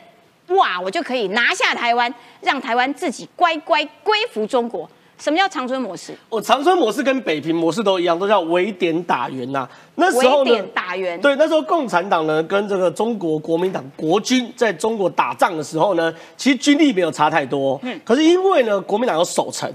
[0.57, 4.88] 哇，我就可以拿下台湾，让台湾自己乖乖归服中国。
[5.18, 6.16] 什么叫长春模式？
[6.28, 17.78] 我长春模式跟北平模式都一样，都叫围点打援呐、那时候点，打援，对，那时候共产党呢跟这个中国国民党国军在中国打仗的时候呢，其实军力没有差太多。
[17.82, 19.68] 嗯可是因为呢，国民党有守城。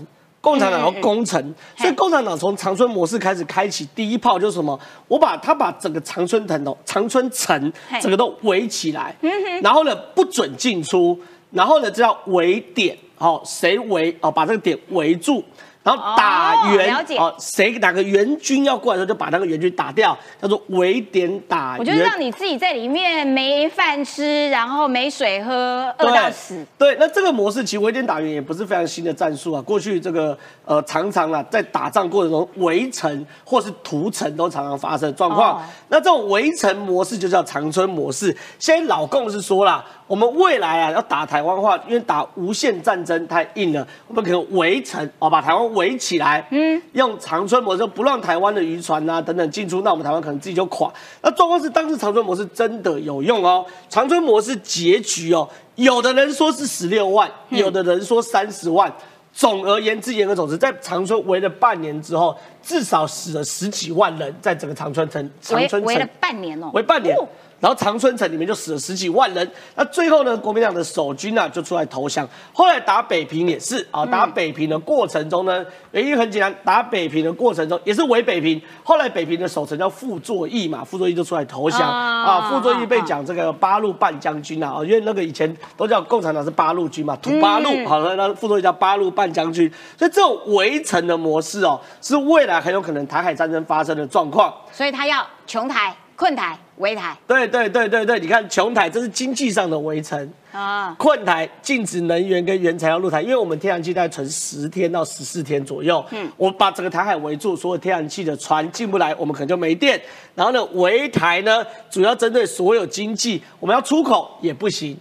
[0.48, 4.80] 共产党要攻城，所以共产党从长春模式开始开启第一炮就是什么？
[5.10, 9.14] 我把他把整个长春藤哦，长春城整个都围起来，
[9.62, 11.20] 然后呢不准进出，
[11.52, 15.44] 然后呢这叫围点，哦，谁围哦把这个点围住，
[15.88, 21.80] 然然后打援哦了解哦，谁哪个援军要过来的时候，就把那个援军打掉，叫做围点打援。
[21.80, 26.66] 我就是让你自己在里面没饭吃，然后没水喝，饿到死。
[26.78, 29.62] 对，那这个模式其实围点打援也不是非常新的战术啊。
[29.62, 35.58] 过去这个呃常常啊在打仗过程中围城或是屠城都常常发生的状况。
[35.58, 38.36] 哦那这种围城模式就叫长春模式。
[38.60, 50.92] 现在老共是说啦，我们未来啊要打台湾的话，因为打无限战争太硬了，我们可能围城哦，把台湾围起来，嗯，用长春模式不让台湾的渔船啊等等进出，那我们台湾可能自己就垮。
[51.22, 58.92] 那状况是当时长春模式真的有用哦，长春模式结局哦，有的人说是十六万，有的人说三十万。
[59.34, 67.28] 总而言之，言而总之，在长春围了半年之后，至少死了十几万人，在整个长春城，长春城围围了半年哦，围半年哦。
[67.60, 72.28] 然后长春城里面就死了十几万人，那最后呢，国民党的守军啊就出来投降。
[72.54, 78.62] 后来打北平也是啊，打北平的过程中呢，原因很简单，打北平的过程中也是围北平。
[78.84, 82.50] 后来北平的守城叫傅作义嘛，傅作义就出来投降啊啊。
[82.50, 89.68] 傅作义被讲这个八路半将军啊，因为那个以前都叫共产党是八路军嘛，土八路，好了，那傅作义叫八路半将军。
[89.98, 94.54] 所以这种围城的模式哦，是未来很有可能台海战争发生的状况。
[94.72, 100.96] 所以他要穷台、困台、围台对对对对对，你看琼台这是经济上的围城，啊。
[100.98, 110.00] 困台禁止能源跟原材料入台，因为我们天然气大概存十天到十四天左右，嗯，我把整个台海围住，所有天然气的船进不来，我们可能就没电。
[110.36, 114.98] 然后呢，围台呢主要针对所有经济，我们要出口也不行。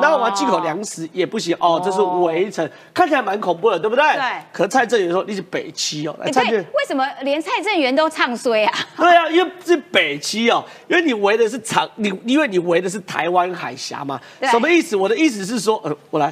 [0.00, 4.04] 那我要进口粮食也不行哦，这是围城，看起来蛮恐怖的，对不对？
[4.12, 4.22] 对
[4.52, 8.74] 可蔡正元说你是北七哦，蔡正元为什么连蔡正元都唱衰啊？
[8.98, 14.20] 对啊，因为是北七哦，因为你围的是长，你因为你围的是台湾海峡嘛，
[14.50, 14.94] 什么意思？
[14.94, 16.30] 我的意思是说，呃，我来，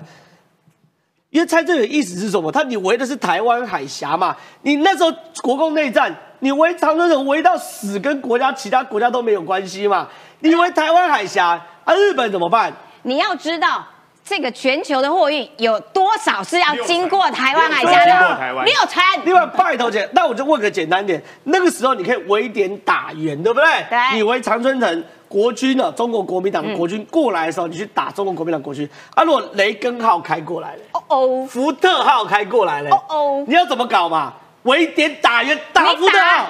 [1.30, 2.52] 因为蔡正元意思是什么？
[2.52, 5.10] 他你围的是台湾海峡嘛，你那时候
[5.42, 10.06] 国共内战，你围长春城围到死，跟国家其他国家都没有关系嘛，
[10.40, 12.70] 你围台湾海峡，啊，日本怎么办？
[13.02, 13.84] 你要知道。
[14.24, 18.62] 这个全球的货运有多少是要经过台湾海峡的？
[18.62, 19.02] 六成。
[19.24, 23.66] 另外，拜托姐，那我就问个简单点，那个时候你可以围点打援，对不对？
[23.88, 28.86] 对你围长春城，国军呢，中国国民党的国军过来的时候，你去打中国国民党国军。
[29.14, 34.34] 啊，如果雷根号开过来了，哦哦，福特号开过来了，哦哦你要怎么搞嘛？
[34.64, 36.46] 围点打援，打你福特号打。，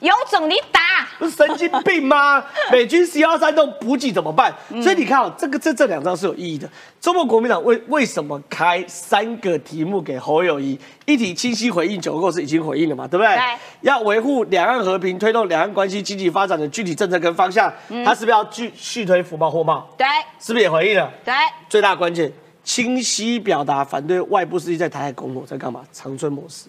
[0.00, 0.80] 有种你打。
[1.18, 2.42] 不是神经病吗？
[2.72, 4.54] 美军 C 幺三这种补给怎么办？
[4.70, 6.68] 嗯所以你看哦，这个这这两张是有意义的。
[7.00, 10.78] 中国国民党为为什么开三个题目给侯友谊？
[11.06, 13.34] 一题清晰回应九个构是已经回应了嘛，对不对？
[13.34, 13.42] 对
[13.82, 19.88] 要维护两岸和平，推动两岸关系经济发展的具体政策跟方向，嗯他是不是要续续推福茂货贸？
[19.96, 20.06] 对
[20.38, 21.10] 是不是也回应了？
[21.24, 21.34] 对，
[21.68, 22.30] 最大关键，
[22.64, 25.82] 清晰表达反对外部势力在台海攻火，在干嘛？
[25.92, 26.66] 长春模式。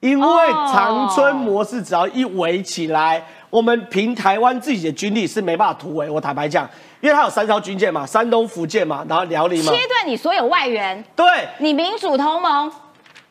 [0.00, 3.20] 因为哦长春模式只要一围起来，
[3.50, 6.08] 我们凭台湾自己的军力是没办法突围。
[6.08, 6.68] 我坦白讲，
[7.00, 11.26] 因为它有三艘军舰嘛，山东、福建嘛，然后辽宁嘛，切断你所有外援，对
[11.58, 12.70] 你民主同盟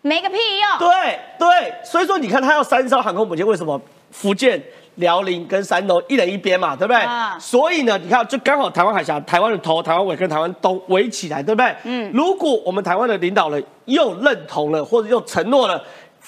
[0.01, 0.89] 没个屁用。
[0.89, 3.80] 对对，所以说你看它要三艘航空母舰，为什么
[4.11, 4.61] 福建？
[4.97, 6.99] 辽宁跟山东一人一边嘛，对不对？
[7.03, 11.76] 啊所以呢，你看，就刚好台湾海峡、台湾的头、台湾尾跟台湾东围起来，对不对？
[11.84, 15.80] 嗯，如果我们台湾的领导人又认同了，或者又承诺了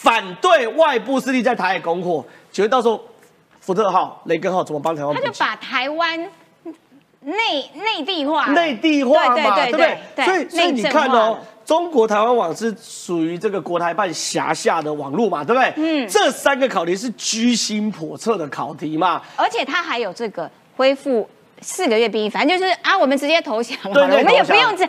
[0.01, 2.23] 反对外部势力在台海攻火，
[2.53, 3.03] 请问到时候
[3.59, 5.13] 福特号、雷根号怎么帮台湾？
[5.13, 6.17] 他就把台湾
[7.19, 9.97] 内内地化了，内地化嘛，对对不对？
[10.15, 15.73] 对所以所以你看哦，中国台湾网是属于这个国台办辖下的网络嘛，对不对？
[15.75, 19.21] 嗯，这三个考题是居心叵测的考题嘛。
[19.35, 21.29] 而且他还有这个恢复
[21.61, 24.87] 四个月兵役，反正就是啊，我们直接投降了，我们也不用这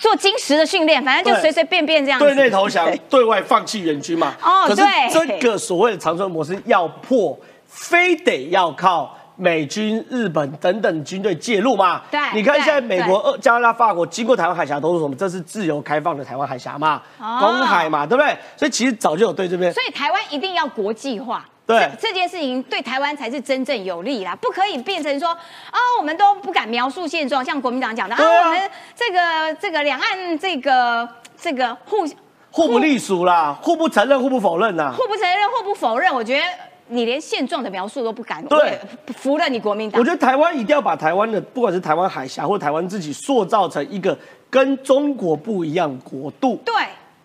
[0.00, 2.24] 做精实的训练，反正就对随随便便这样子。
[2.24, 4.34] 对内投降，对外放弃援军嘛。
[4.42, 9.18] 哦可是对这个所谓的长春模式要破，非得要靠。
[9.34, 12.02] 美军、日本等等军队介入嘛？
[12.10, 15.16] 对你看现在美国、呃加拿大、法国经过台湾海峡都是什么？
[15.16, 18.36] 这是自由开放的台湾海峡嘛，哦公海嘛，对不对？
[18.58, 21.44] 所以其实早就有对这边所以台湾一定要国际化。
[21.72, 31.08] 对这这件事情对台湾才是真正有利啦，不可以变成说啊、我们都不敢描述现状，像国民党讲的啊，啊我们这个这个两岸这个
[31.40, 32.06] 这个互
[32.50, 34.92] 互不隶属啦，互不承认、互不否认呐。
[34.94, 36.42] 互不承认、互不否认，我觉得
[36.88, 38.78] 你连现状的描述都不敢，对
[39.16, 40.04] 服了你国民党我。
[40.04, 44.16] 觉得台湾一定要把台湾的，不管是台湾海峡或台湾自己，塑造成一个
[44.50, 46.56] 跟中国不一样国度。
[46.62, 46.74] 对，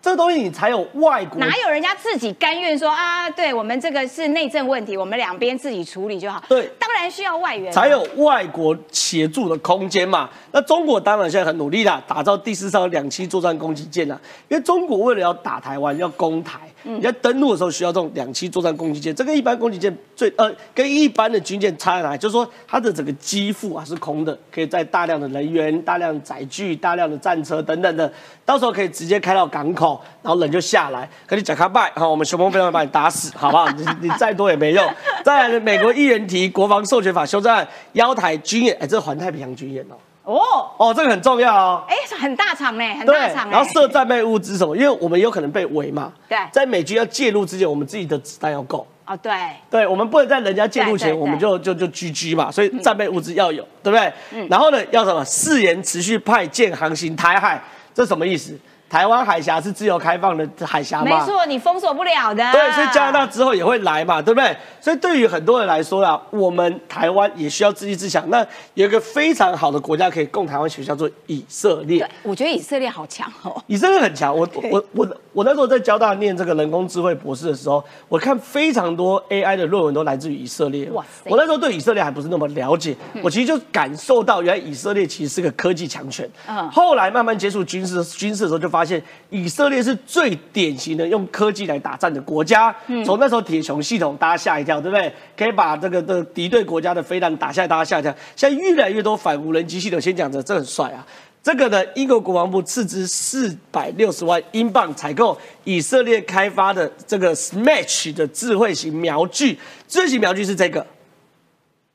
[0.00, 3.28] 这个东西你才有外国哪有人家自己甘愿说啊？
[3.30, 6.42] 对我们这个是内政问题，我们两边自己处理就好。
[6.48, 10.30] 对当然需要外援啊，才有外国协助的空间嘛。
[10.52, 14.18] 那中国当然现在很努力啦，打造第四艘两栖作战攻击舰啦。
[14.48, 16.60] 因为中国为了要打台湾，要攻台，
[16.96, 22.18] 你在登陆的时候需要这种两栖作战攻击舰，这个一般攻击舰最呃跟一般的军舰差在哪里？
[22.18, 28.10] 就是说它的整个机腹啊是空的，可以载大量的人员、大量载具、大量的战车等等的，
[28.44, 33.68] 到时候可以直接开到港口，然后人就下来，跟你讲开拜，好，我们雄风飞船把你打死，好不好？
[33.76, 34.90] 你你再多也没用。
[35.22, 39.94] 再来，美国议员提国防授权法修正案，邀台军演，哎，这是环太平洋军演哦。
[40.34, 41.82] 哦，哦，这个很重要哦。
[41.88, 43.50] 哎，很大场呢，很，大场哎。
[43.50, 46.12] 然后设战备物资什么，因为我们有可能被围嘛。
[46.28, 48.86] 对在美军要介入之前，我们自己的子弹要够。
[49.06, 49.32] 哦，对，
[49.70, 54.12] 对，我们不能在人家介入前，我们就就就狙击嘛，所以战备物资要有，对不对？
[54.32, 55.24] 嗯然后呢，要什么？
[55.24, 57.58] 誓言持续派舰航行台海，
[57.94, 58.54] 这什么意思？
[58.88, 61.18] 台湾海峡是自由开放的海峡嘛？
[61.18, 62.52] 没错，你封锁不了的。
[62.52, 64.56] 对，所以加拿大之后也会来嘛，对不对？
[64.80, 68.28] 所以对于很多人来说啦，我们台湾也需要自立自强。
[68.30, 71.98] 那有一个非常好的国家可以供台湾学，叫做以色列。
[72.00, 73.62] 对，我觉得以色列好强哦。
[73.66, 80.90] 以色列很强，我我我我那时候在交大念这个人工智慧博士的时候，我看非常多 AI 的论文都来自于以色列。
[80.90, 86.28] 哇塞我那时候对以色列还不是那么了解，我其实就感受到原来以色列其实是个科技强权。
[86.48, 92.74] 嗯后来慢慢接触军事军事的时候，就发现以色列是最典型的用科技来打战的国家。
[93.04, 95.12] 从那时候铁穹系统，大家吓一跳，对不对？
[95.36, 98.14] 可以把这个的敌对国家的飞弹打下来，大家吓一跳。
[98.36, 101.06] 现在越来越多反无人机系统，先讲着，这很帅啊。
[101.40, 109.56] 这个呢，英国国防部斥资四百六十万英镑采购以色列开发的这个 Smash 的智慧型瞄具。
[109.86, 110.84] 智慧型瞄具是这个，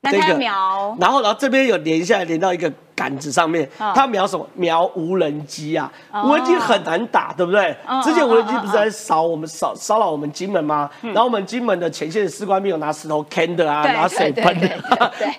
[0.03, 4.45] 那他要瞄，然后然后这边有连下来，连到一个杆子上面，嗯它瞄什么？
[4.53, 5.89] 瞄无人机啊！
[6.11, 8.01] 哦无人机很难打，对不对嗯？
[8.03, 10.89] 之前无人机不是在扫我们扫骚扰我们金门吗？
[11.01, 14.69] 然后我们金门的前线士官兵有拿石头 can 的啊，拿水喷的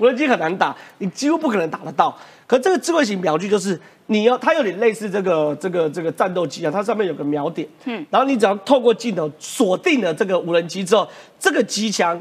[0.00, 2.16] 无人机很难打，你几乎不可能打得到。
[2.46, 11.06] 可这个智慧型瞄具就是你要，它有点类似这个这个这个战斗机啊，它上面有个瞄点，嗯，然后你只要透过镜头锁定了这个无人机之后，
[11.38, 12.20] 这个机枪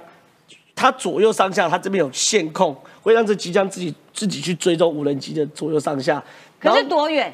[0.76, 6.24] 它左右上下它这边有线控，会让这机枪自己自己去追踪无人机的左右上下。
[6.60, 7.34] 可是多远？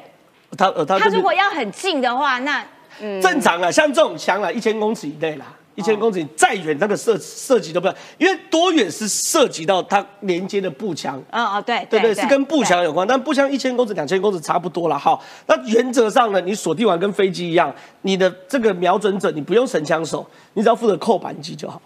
[0.56, 2.64] 它呃它他这边如果要很近的话，那
[3.00, 5.46] 嗯，正常啊，像这种枪啊，一千公尺以内啦。
[5.76, 15.18] 一千公尺再远，那个射射击都不要，因为多远是涉及到它连接的步枪，嗯哦对对对，是跟步枪有关，但步枪一千公尺、两千公尺差不多了哈。
[15.46, 17.72] 那原则上呢，你锁定完跟飞机一样，
[18.02, 21.80] 你的这个瞄准者你不用神枪手，你只要负责扣扳机就好。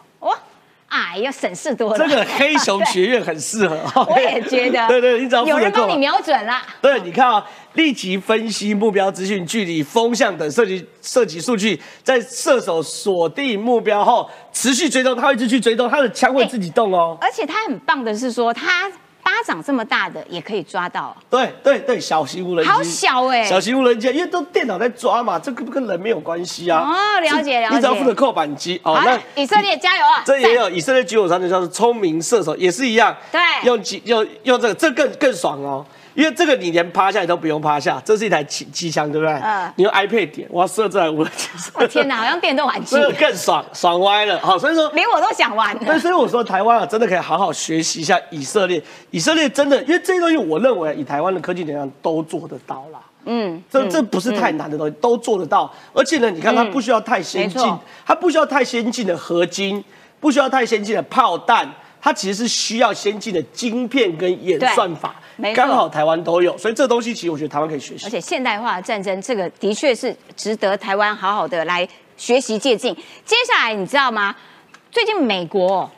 [0.90, 1.98] 哇，哎呀，省事多了。
[1.98, 3.76] 这个黑熊学院很适合。
[4.08, 5.44] 我也觉得，对对，你只要。
[5.44, 6.62] 有人帮你瞄准啦。
[6.80, 17.16] 对，你看啊、立即分析目标资讯、距离、风向等设计设计数据，在射手锁定目标后，持续追踪，他会一直去追踪，他的枪会自己动哦。
[17.20, 18.90] 而且他很棒的是说，他
[19.24, 26.80] 巴掌这么大的也可以抓到，对对对，小型无人机，好小哎小型无人机，因为都电脑在抓嘛，这个跟人没有关系啊。
[26.80, 28.94] 哦了解了解你只要负责扣扳机哦。
[28.94, 30.22] 好那，以色列加油啊！
[30.26, 33.16] 这也有以色列举火商就叫做聪明射手，也是一样。
[33.32, 35.84] 对用机用用这个，这更更爽哦。
[36.14, 39.34] 因为这个你连趴下你都不用趴下，这是一台机机枪，对不对？
[39.34, 41.48] 嗯你用 iPad 点，我要射这台无人机。
[41.74, 44.38] 我天哪，好像电动玩具这，个更爽，爽歪了。
[44.40, 44.90] 好，所以说。
[44.92, 48.82] 连我都想玩对，所以我说台湾啊，真的可以好好学习一下以色列。
[49.10, 53.00] 以色列真的，因为这些东西，我认为以台湾的科技能量都做得到啦。
[53.24, 55.72] 嗯，这这不是太难的东西，都做得到。
[55.92, 57.60] 而且呢，你看它不需要太先进
[58.06, 59.82] 它不需要太先进的合金，
[60.20, 61.68] 不需要太先进的炮弹，
[62.04, 65.16] 它其实是需要先进的晶片跟演算法
[65.54, 68.10] 刚好台湾都有，所以这东西其实我觉得台湾可以学习而。
[68.10, 71.88] 且现代化的战争，这个的确是值得台湾好好的来
[72.18, 72.94] 学习借鉴。
[73.24, 74.36] 接下来你知道吗？
[74.90, 75.90] 最近美国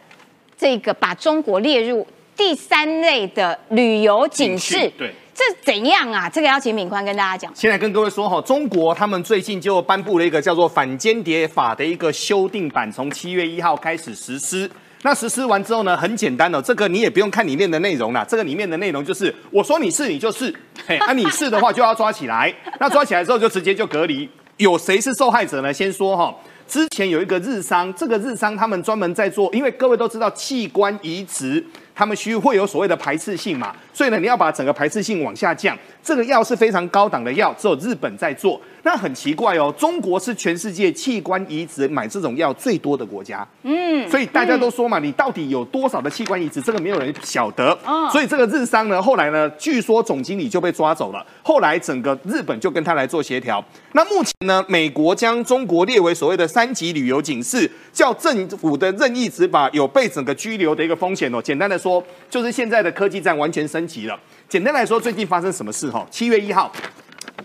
[0.56, 5.14] 这个把中国列入第三类的旅游警示警示，对。
[5.34, 6.30] 这怎样啊？
[6.30, 7.52] 这个要请敏宽跟大家讲。
[7.52, 14.70] 现在跟各位说哈，中国他们最近就颁布了一个叫做反间谍法的一个修订版，从七月一号开始实施。
[15.06, 20.52] 那实施完之后呢，很简单哦，这个你也不用看里面的内容啦，这个里面的内容就是我说你是你就是，
[20.84, 24.28] 嘿，啊你是的话就要抓起来， 那抓起来之后就直接就隔离。
[24.56, 25.72] 有谁是受害者呢？
[25.72, 26.34] 先说哈，
[26.66, 35.78] 之前有一个日商，这个日商他们专门在做，因为各位都知道器官移植，他们需会有所谓的排斥性嘛，所以呢，你要把整个排斥性往下降。
[36.02, 38.60] 这个药是非常高档的药，只有日本在做。
[38.86, 43.44] 那很奇怪哦，中国是全世界器官移植买这种药最多的国家。
[43.64, 47.76] 嗯，所以大家都说嘛，你到底有多少的器官移植，这个没有人晓得。
[47.84, 51.26] 哦所以这个日商呢，后来呢，据说总经理就被抓走了。
[51.42, 53.62] 后来整个日本就跟他来做协调。
[53.90, 61.42] 那目前呢，美国将中国列为所谓的三级旅游警示，叫政府的任意执法有被整个拘留的一个风险哦。
[61.42, 64.16] 简单的说，就是现在的科技战完全升级了。
[64.48, 66.06] 简单来说，最近发生什么事哈？
[66.08, 66.70] 七月一号。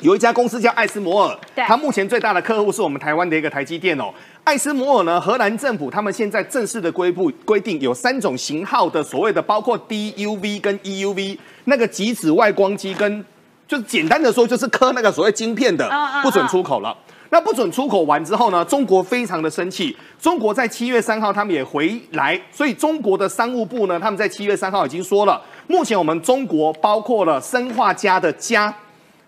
[0.01, 4.11] 有一家公司叫艾斯摩尔，对它目前最大的客户是我们台湾的一个台积电哦。
[4.43, 13.23] 艾斯摩尔呢，荷兰政府他们现在正式的规布规定有三种型号的所谓的包括 DUV 跟 EUV 那个极紫外光机跟
[13.67, 15.89] 就是简单的说就是刻那个所谓晶片的
[16.23, 16.97] 不准出口了。
[17.29, 19.95] 那不准出口完之后呢，中国非常的生气。
[20.19, 28.73] 中国在七月三号他们也回来，所以中国的商务部呢，他们在七月三号已经说了，目前我们中国包括了生化家的家，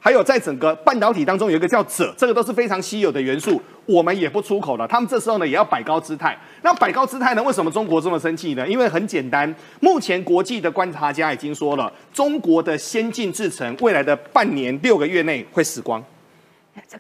[0.04, 4.86] 还有在整个半导体当中有一个叫锗，这个都是非常稀有的元素，我们也不出口了。
[4.86, 6.38] 他们这时候呢也要摆高姿态。
[6.62, 7.42] 那摆高姿态呢？
[7.42, 8.68] 为什么中国这么生气呢？
[8.68, 16.04] 因为很简单，目前国际的观察家已经说了，中国的先进制程未来的半年六个月内会死光。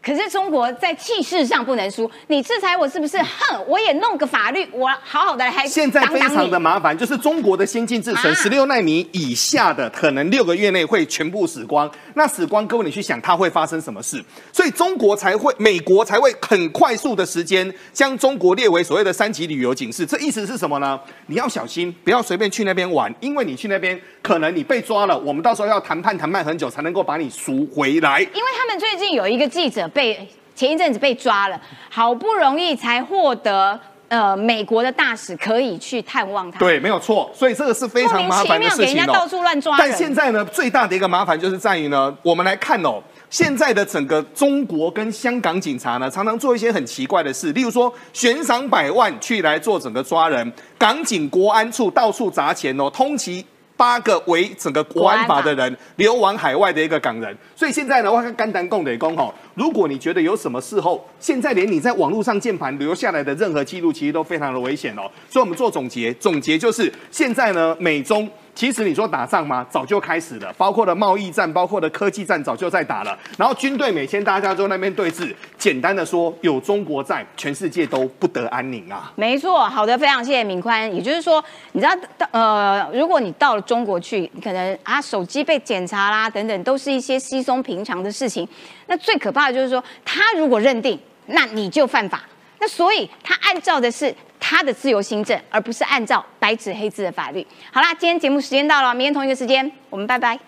[0.02, 3.18] 可是中国在气势上不能输，你制裁我是不是？
[3.18, 11.90] 哼，我也弄个法律，我好好的还现在非常的麻烦，就是中国的先进制程啊十六纳米以下的，可能六个月内会全部死光。
[12.14, 14.24] 那死光，各位你去想，它会发生什么事？
[14.52, 20.06] 所以中国才会，美国才会很快速的时间将中国列为所谓的三级旅游警示。
[20.06, 21.00] 这意思是什么呢？
[21.28, 28.20] 你要小心，不要随便去那边玩，因为你去那边，可能你被抓了，我们到时候要谈判谈判很久才能够把你赎回来。
[28.20, 31.58] 因为他们最近有一个记者被前一阵子被抓了，
[31.90, 36.60] 好不容易才获得呃美国的大使可以去探望他。
[36.60, 39.14] 对，没有错，所以这个是非常麻烦的事情哦。
[39.14, 53.42] 到处乱抓人但现在呢，最大的一个麻烦就是在于呢，我们来看哦，现在的整个中国跟香港警察呢，常常做一些很奇怪的事，例如说悬赏百万去来做整个抓人，港警国安处到处砸钱哦，通缉。
[53.76, 65.10] 八个为整个国安法的人流亡海外的一个港人，所以现在呢，我跟甘丹共得公吼，如果你觉得有什么事后，现在连你在网络上键盘留下来的任何记录，其实都非常的危险哦。
[65.30, 69.66] 所以我们做总结，总结就是现在呢，美中其实你说打仗吗？
[69.70, 73.18] 早就开始了，包括了贸易战，包括了科技战，早就在打了。
[73.38, 79.12] 然后军队每天大家都那边对峙，简单的说，有中国在，全世界都不得安宁啊。
[79.16, 80.94] 没错，好的，非常谢谢敏宽。
[80.96, 88.48] 也就是说，你知道，呃，如果你到了中国去，你可能啊手机被检查啦，等等，都是一些稀松平常的事情。
[88.86, 92.22] 那最可怕的就是说，他如果认定，那你就犯法。
[92.64, 97.46] 那所以他按照的是他的自由新政，而不是按照白纸黑字的法律。
[97.74, 100.40] 好啦，今天节目时间到了，明天同一个时间，我们拜拜。